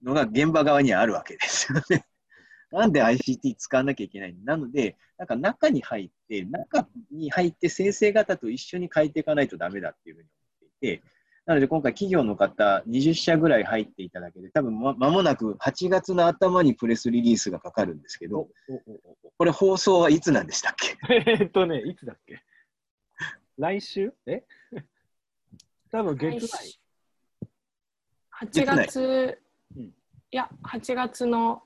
[0.03, 2.05] のが現場側にはあるわけですよね。
[2.73, 10.29] なんで ICT 使わなきゃいけないなので、なんか中に入って、中に入って先生方と一緒に変えていかないとダメだっていうふうに
[10.61, 11.03] 思っていて、
[11.45, 18.49] なので今回企業の方20社ぐらい入っていただけで、多分ままもなく8月の頭にプレスリリースがかかるんですけど、
[19.39, 20.97] これ放送はいつなんでしたっけ？
[21.27, 22.41] えっとね、いつだっけ？
[23.59, 24.15] 来週？
[24.27, 24.45] え？
[25.91, 26.79] 多分月内。
[28.41, 29.39] 8月、
[29.77, 29.83] うん。
[29.83, 29.93] い
[30.31, 31.63] や、8月の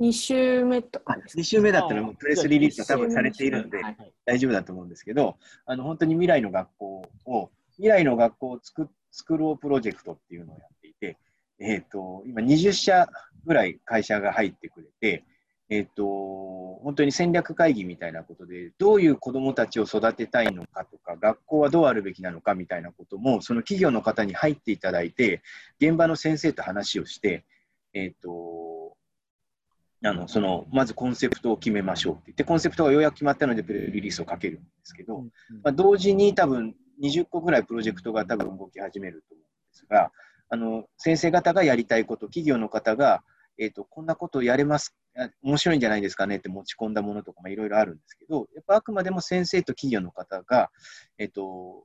[0.00, 11.16] 2週目とかですか？2週目だったらもうプレスリリースが多分されているのではい大丈夫だと思うんですけど、あの本当に未来の学校を、未来の学校を作作ろうプロジェクトっていうのをやっていて、
[11.58, 13.08] えっ、と、今20社
[13.46, 15.24] ぐらい会社が入ってくれて、
[15.70, 16.04] えっ、と、
[16.82, 25.42] 本当に戦略会議みたいなことで、どういう子どもたちを育てたいのかとか、学校はどうあるべきなのかみたいなことも、その企業の方に入っていただいて、
[25.80, 27.44] 現場の先生と話をして、
[27.94, 28.77] えっ、と、
[30.04, 35.22] あのそのまずコンセプトを決めましょうって言って、コンセプトがようやく決まったので、プレリリースをかけるんですけど、
[35.62, 40.12] まあ、同時に多分20個ぐらいプロジェクトが多分動き始めると思うんですが、
[40.50, 43.22] あの先生方がやりたいこと、企業の方が、
[43.58, 44.94] えーと、こんなことやれます
[45.42, 50.70] 面白いんじゃないですかねって持ち込んだものとかいろいろあるんですけど、やっぱあくまでも先生と企業の方が、
[51.18, 51.84] えーと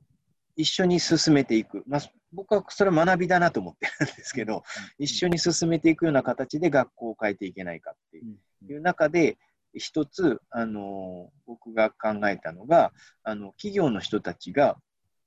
[0.56, 2.02] 一緒に進めていく、まあ、
[2.32, 4.64] 僕はそれは学びだなと思ってるんですけど、
[5.00, 9.38] 一緒に進めていくような形で学校を変えていけないかっていう中で、
[9.76, 12.92] 一つ、あの僕が考えたのが、
[13.24, 14.78] あの企業の人たちが、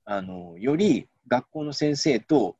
[0.05, 2.55] あのより学校の先生と、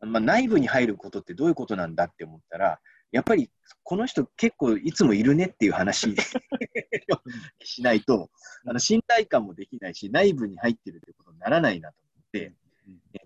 [0.00, 2.78] まあ、内部に入ることってどういうことなんだって思ったら、
[3.10, 3.50] やっぱり
[3.82, 6.14] この人結構いつもいるねっていう話
[7.64, 8.30] しないと、
[8.66, 11.96] あの信頼感もできないし、内部に入ってるってことにならないなと
[12.38, 12.52] え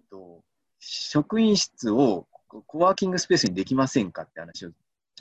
[0.00, 0.42] っと、
[0.78, 4.70] 職員室をコワーキングスペースにできませんかって話を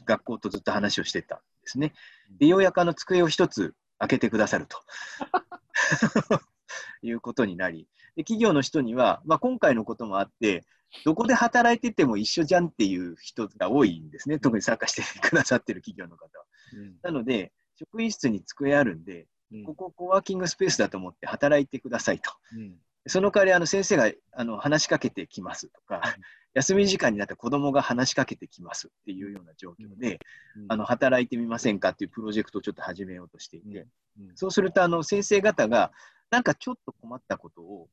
[0.06, 1.94] 学校とずっと話をしてたんですね。
[2.40, 4.78] でようやくあの机を一つ開けてくださると。
[7.02, 10.64] いうことになり、で企業の人には、まあ、今回のこともあって、
[11.06, 16.46] どこで働いてても一緒じゃんっていう人が多いんですね、特に参加してくださってる企業の方は。
[16.74, 22.32] うん、なので、職員室に机あるんで、うん、ここコワーキングスペースだと思って働いてくださいと。
[22.56, 22.76] うん、
[23.08, 26.01] その代わりあの先生があの話しかけてきますとか、
[26.54, 30.20] 休み時間になって子供が話しかけてきますっていうような状況で、
[30.68, 33.88] あの働いてみませんかっていうプロジェクトをちょっと始めようとしていて、
[34.36, 35.91] そうするとあの先生方が
[36.30, 37.88] なんかちょっと困ったことを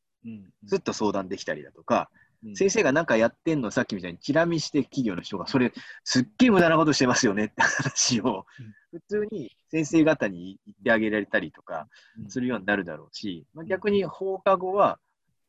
[0.64, 2.11] ずっと相談できたりだとか、
[2.55, 5.72] 先生が何かやってんの、さっきみたいにチラ見して企業の人が、それ、
[6.05, 8.47] すっげえ無駄なことしてますよねって話を、
[8.91, 11.88] 普通に先生方に言ってあげられたりとか
[12.28, 14.99] するようになるだろうし、まあ、逆に放課後は、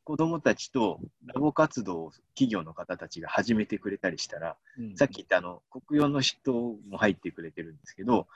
[0.04, 4.58] 子どもたちとラボ活動を企業の方たちが始めてくれたりしたら、
[4.96, 8.28] さっき言ったあの国用の人も入ってくれてるんですけど、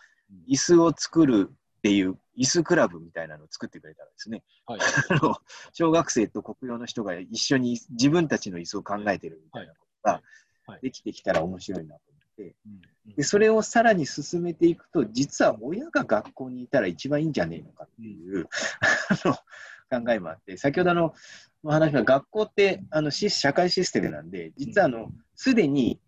[0.47, 1.51] 椅子を作る
[1.85, 4.79] っていう椅子クラブみたいなのを作ってくれたらですね、はい、
[5.71, 10.11] 小学生と国用の人が一緒に自分たちの椅子を考えてるみたいなこと
[10.73, 12.55] ができてきたら面白いなと思って、
[13.15, 18.47] でそれをさらに進めていくと、実は親が学校にいたら一番いいんじゃねえのかっていう
[19.09, 21.13] あの考えもあって、先ほどの
[21.63, 24.89] 話は学校ってあの社会システムなんで、実は
[25.35, 25.99] すでに、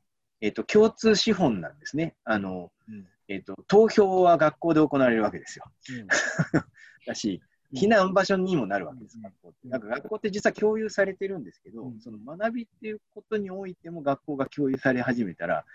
[0.41, 2.15] えーと、共通資本なんですね。
[2.23, 5.65] あの、うんえーと、投票は学校で行われるわけですよ。
[5.99, 6.07] うん、
[7.05, 7.41] だし、
[7.73, 9.67] 避難場所にもなるわけです、学校って。
[9.67, 15.65] なんか学校って実は共有されてるんですけど、その学びっていうことにおいても学校が共有され始めたら、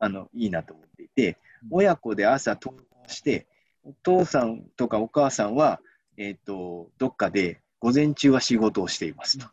[0.00, 1.38] あのいいなと思っていて、
[1.70, 3.46] 親子で朝登校して、
[3.84, 5.80] お父さんとかお母さんは、
[6.16, 9.46] えーと、どっかで午前中は仕事をしていますと。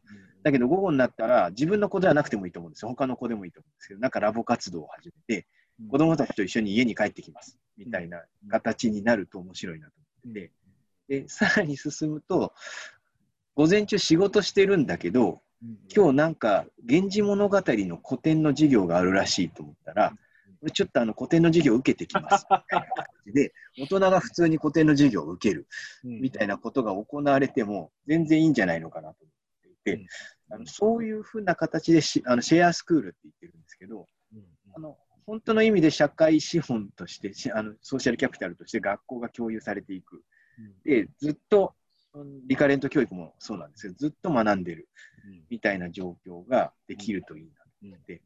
[0.43, 2.89] だけど午後になったら自分の子ではなくてもいいと思うんですよ。
[2.89, 5.47] 他の子でもいいと思うんですけど、なんかラボ活動を始めて、
[5.87, 7.57] 子供たちと一緒に家に帰ってきます。
[7.77, 9.93] みたいな形になると面白いなと
[10.25, 10.51] 思って。
[11.07, 12.53] て、でさらに進むと、
[13.55, 15.41] 午前中仕事してるんだけど、
[15.93, 20.13] 今日なんか「源氏物語」の古典の授業があるらしいと思ったら、
[20.73, 22.45] ちょっとあの古典の授業を受けてきます。
[22.51, 25.67] みたいな感じで、大人が普通に古典の授業を受ける
[26.03, 30.07] みたいなことが行われても、全然いいんじゃないのかなと思っていて、
[30.49, 34.07] あのそういうふうな形でしあのシェアスクールって言ってるんですけど、
[34.75, 34.97] あの
[35.29, 40.23] 本当の意味で社会資本としてあのソーシャルキャピタルとして学校が共有されていく、
[40.83, 41.75] でずっと
[42.47, 44.89] リカレント教育もそうなんですけどずっと学んでる
[45.51, 47.51] みたいな状況ができるといい
[47.87, 48.21] なって、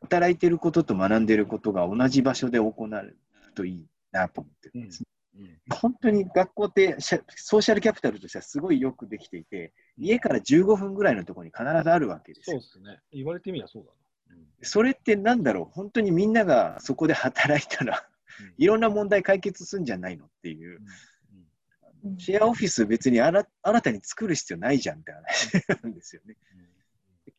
[0.00, 3.18] 働いてることと学んでることが同じ場所で行われる
[3.54, 5.04] といいなと思ってるんです。
[5.36, 5.60] ね。
[5.72, 12.60] 本当に学校ってソーシャルキャピタルとしてはすごいよくできていて、家から15分ぐらいのところに必ずあるわけですよ。
[12.60, 13.00] そうですね。
[13.12, 13.99] 言われてみればそうだな。
[14.62, 18.06] それってなんだろう、本当にみんながそこで働いたら、
[18.58, 20.80] いろんな問題解決するんじゃないのっていう、
[22.18, 23.44] シェアオフィス別に新
[23.82, 26.36] たに作る必要ないじゃんって話なんですよね。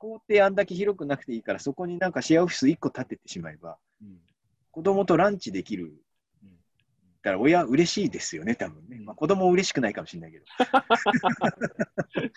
[0.02, 3.78] 校庭あんだけ広くなくていいから、そこになんかシェアオフィス1個建ててしまえば、
[4.72, 5.94] 子供とランチできる。
[7.22, 9.00] だから親嬉しいですよね、多分ね。
[9.00, 10.46] まあ、子供嬉しくないかもしれないけど。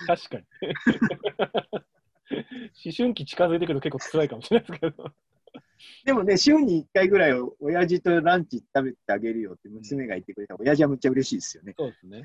[0.07, 0.45] 確かに。
[2.31, 5.13] 思春期近づいてくると結構辛いかもしれないですけど。
[6.05, 11.75] でもね、週に1回ぐらい、親父とランチ食べてあげるよって娘が言ってくれたら、親父はむっちゃ嬉しいですよね。
[11.79, 12.25] そうですね。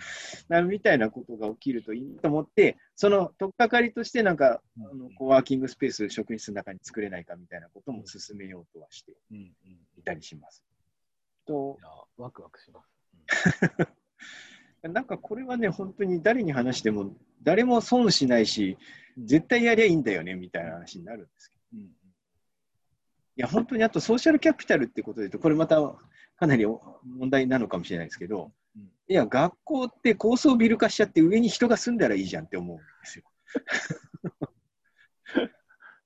[0.48, 9.12] なみたいなことが起きるといいと思って、その取っかかりとして、なんか、うん、あのコワーキングスペース、職員室の中に作れないかみたいなことも進めようとはして
[9.98, 10.64] いたりします。
[11.46, 11.78] と
[12.16, 12.90] ワクワクします。
[14.82, 18.78] なんかこれはね、本当に誰に話しても、誰も損しないし、
[19.18, 21.90] 絶対やりゃいいんだよねみたいな話になるんですけど、うん、
[23.40, 25.76] や、本当にあとソーシャルキャピタルってことで言うと、これまた
[26.36, 33.24] かなり問題なのかもしれないですけど、うんいや、学校って高層ビル化しちゃって上に人が住んだらいいじゃんって思うんですよ。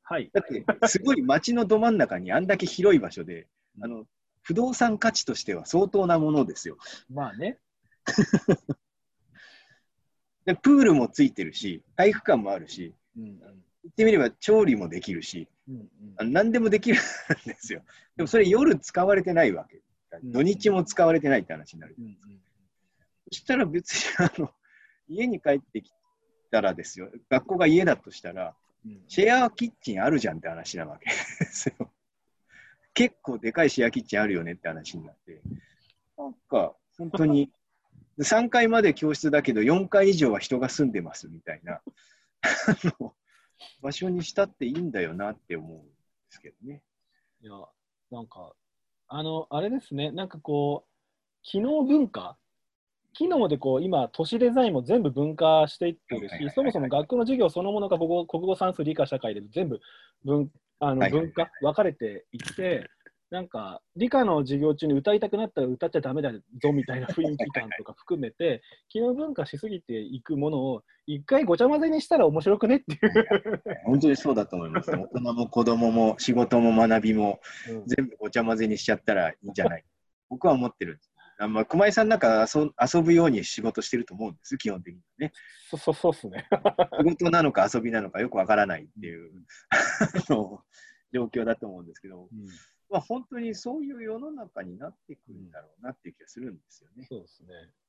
[0.03, 0.31] はい。
[0.33, 3.47] だって、すごい街のど真ん中にあんだけ広い場所で、
[3.83, 4.07] あの、
[4.41, 6.79] 不動産価値としては相当なものですよ。
[7.11, 7.59] まあね。
[10.45, 13.41] でプールもついてるし、体育館もあるし、うん
[13.85, 15.89] 言ってみれば調理もできるし、うん
[16.21, 17.01] うん何でもできるん
[17.47, 17.83] ですよ。
[18.17, 19.77] でもそれ夜使われてないわけ。
[20.23, 21.95] うん土日も使われてないって話になる。
[21.99, 22.17] うんうん
[23.33, 24.51] そしたら別にあの
[25.09, 25.91] 家に帰ってき
[26.51, 28.55] たらですよ、学校が家だとしたら、
[28.87, 31.15] うんシェアキッチンあるじゃんって話なわけで
[31.47, 31.91] すよ。
[32.93, 35.41] 結構でかいシェアキッチンあるよねって話になって、
[36.17, 37.51] なんか本当に
[38.19, 41.81] 3階まで教室だけど4階以上は人が住んでますみたいな。
[43.81, 45.89] 場所にしたっていいんだよなって思うんで
[46.31, 46.83] すけどね。
[47.43, 47.53] いや、
[48.11, 48.53] なんか、
[49.09, 50.91] あの、あれですね、なんかこう、
[51.43, 52.37] 機能文化？
[53.13, 59.81] 機能でこう今、都市デザインも全部分化していってるし、そもそも学校の授業そのものが国語国語算数理科社会で全部
[60.25, 60.51] 分
[60.81, 62.91] あの分化、分かれていって、
[63.35, 73.63] なんか理科の授業中に歌いたくなったら歌っちゃダメだぞみたいな雰囲気感とか含めて、機能分化しすぎていくものを一回ごちゃ混ぜにしたら面白くねっていう。
[73.87, 74.93] 本当にそうだと思います。
[74.93, 79.85] 大人も子供も仕事も学びもうん全部ごちゃ混ぜにしちゃったらいいんじゃない
[80.29, 81.01] 僕は思ってる。
[81.41, 85.33] あまあ、熊井さんなんか遊遊ぶように仕事してると思うんです、基本的にね。
[85.69, 86.47] そ そそうっすね。
[87.01, 89.33] 仕事なのか遊びなのかよくわからないっていう
[91.13, 92.47] 状況だと思うんですけど、うん
[92.95, 97.05] まあ、本当にそういう世の中になってくるんだろうなっていう気がするんですよね。
[97.09, 97.49] そうですね。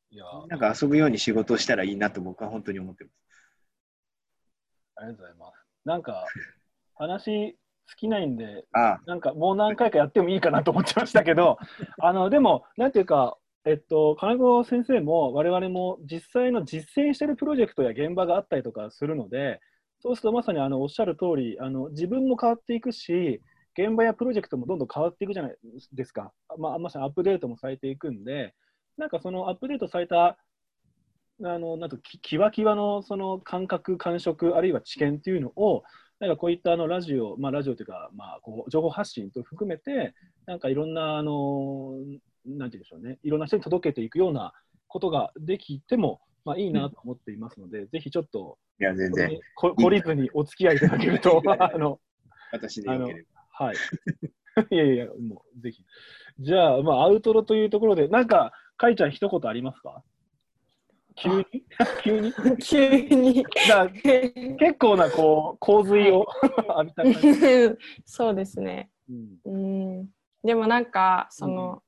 [0.10, 3.14] いやなんか遊ぶように仕事をしたらいいなと僕は本当に思ってます。
[4.95, 5.65] ありがとうございます。
[5.86, 6.26] なんか、
[6.95, 7.57] 話尽
[7.95, 11.60] きないんで、あなんかもう何回かやってもいいかなと思ってましたけど、
[12.02, 19.60] あのでも、なんていうか、えっと、金子先生も我々も実際の実践してるプロジェクトや現場があったりとかするので、
[19.99, 23.44] そうするとまさにあのおっしゃる通り、あの自分も変わっていくし、
[23.77, 25.56] 現場やプロジェクトもどんどん変わっていくじゃない
[25.93, 26.31] ですか。
[26.57, 28.53] まあ、まさにアップデートもされていくんで、
[28.97, 30.38] なんかそのアップデートされた
[31.43, 35.84] あのなんとききわきわのその感覚、感触、あるいは知見っていうのを、
[36.19, 40.14] なんかこういったあのラジオ、まあ、ラジオというか、まあ、こう情報発信と含めて、
[40.45, 41.97] なんかいろんな、あの
[42.45, 44.53] なんていうんでしょうね、いろんな人に届けていくような
[44.88, 51.99] ことができても、まあ、いいなと思っていますので、ぜひちょっと、いや、全然、こ懲りずにお付き合いいただけると、 あの、
[52.52, 53.35] 私でよければ。
[53.57, 53.76] はい。
[54.72, 55.84] いやいや、もうぜひ。
[56.40, 60.03] じゃあ、まあ、アウトロというところで、なんか、かいちゃん、一言ありますか？
[61.15, 61.45] 急に？
[62.03, 62.34] 急に？
[62.61, 63.45] 急に。
[63.69, 66.26] だ結構なこう洪水を
[66.77, 67.77] 浴びた感じ。
[68.06, 68.90] そうですね。
[69.10, 69.38] うん。
[69.45, 70.10] うん。
[70.44, 71.82] でもなんかその、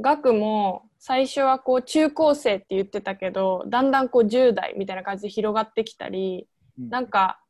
[0.00, 7.40] 学も最初はこう中高生って言ってたけどだんだんこう10代みたいな感じで広がってきたりなんか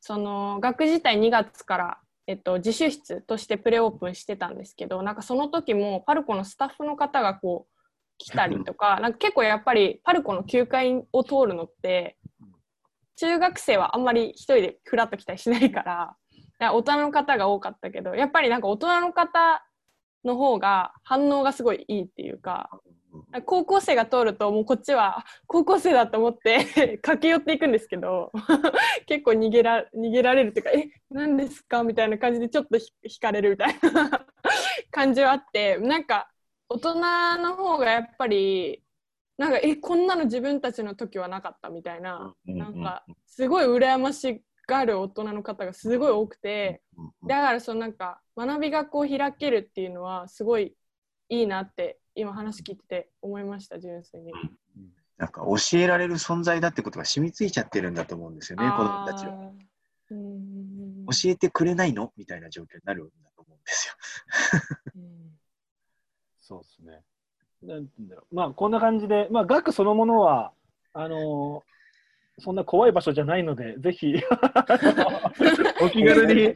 [0.00, 7.78] その学自体2月から、えっと、自習室としてプレオープンしてたんですけどなんかその時もパルコのスタッフの方がこう
[8.18, 12.18] 来たりとか なんか結構やっぱりパルコの9階を通るのって
[13.16, 19.64] 中学生はあんまり一人でフラッと来たりしないからいや大人の方が多かったけどやっぱりなんか大人の方
[20.22, 22.68] の方が反応がすごいいいっていうか
[23.44, 28.32] 高校生が通るともうこっちは高校生だと思って 駆け寄っていくんですけど
[29.06, 34.26] 結構逃げら逃げられるっていうか「え何ですか?」みたいな感じでちょっとひ引かれるみたいな
[34.90, 36.30] 感じはあってなんか
[36.68, 36.94] 大人
[37.38, 38.82] の方がやっぱり
[39.36, 46.82] なんか「えこんなの自分たちの時はなかった」みたいななんかすごい羨ましがる大人の方がすごい多くて
[47.26, 50.76] だからそのなんか学びがこう開けるっていうのはすごい
[51.30, 54.32] いいなって今話聞いてて思いました純粋に。
[55.16, 59.32] なんか教えられる存在だってことが染みついちゃってるんだと思うんですよね、子供たちは。
[60.10, 63.94] 教えてくれないのみたいな状況になるんだと思うんですよ。
[64.96, 65.38] うん
[66.40, 67.02] そうですね。
[67.62, 68.34] なんて言うんだろう。
[68.34, 70.52] まあ、こんな感じで、まあ、学そのものは、
[70.92, 71.68] あのー
[72.40, 74.14] そんな怖い場所じゃないので、ぜひ、
[75.82, 76.54] お気軽に。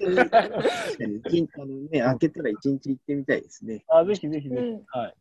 [1.91, 3.85] ね、開けたら一日行ってみたいですね。
[3.89, 5.15] あぜひぜひぜひ、うんはい。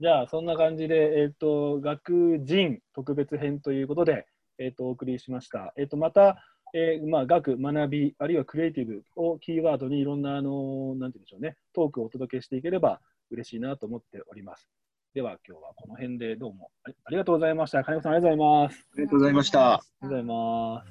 [0.00, 4.26] じゃあ、そんな感じで、えっ、と、学人特別編ということで、
[4.58, 5.72] えっ、と、お送りしました。
[5.76, 6.38] えっ、と、また、
[6.74, 13.00] えーまあ、学、学び、あるいはクリエイティブをキーワードにいろんな、あのーなんて言うんでしょうね、トークをお届けしていければ
[13.30, 14.68] 嬉しいなと思っております。
[15.14, 17.82] では、今日はこの辺でどうもありありがとうございました。
[17.82, 18.88] 金子さん、ありがとうございます。
[18.92, 19.74] ありがとうございました。
[19.74, 20.84] ありがとうございま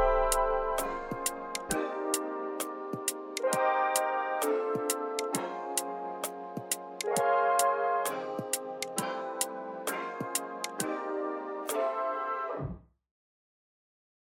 [0.00, 0.03] す。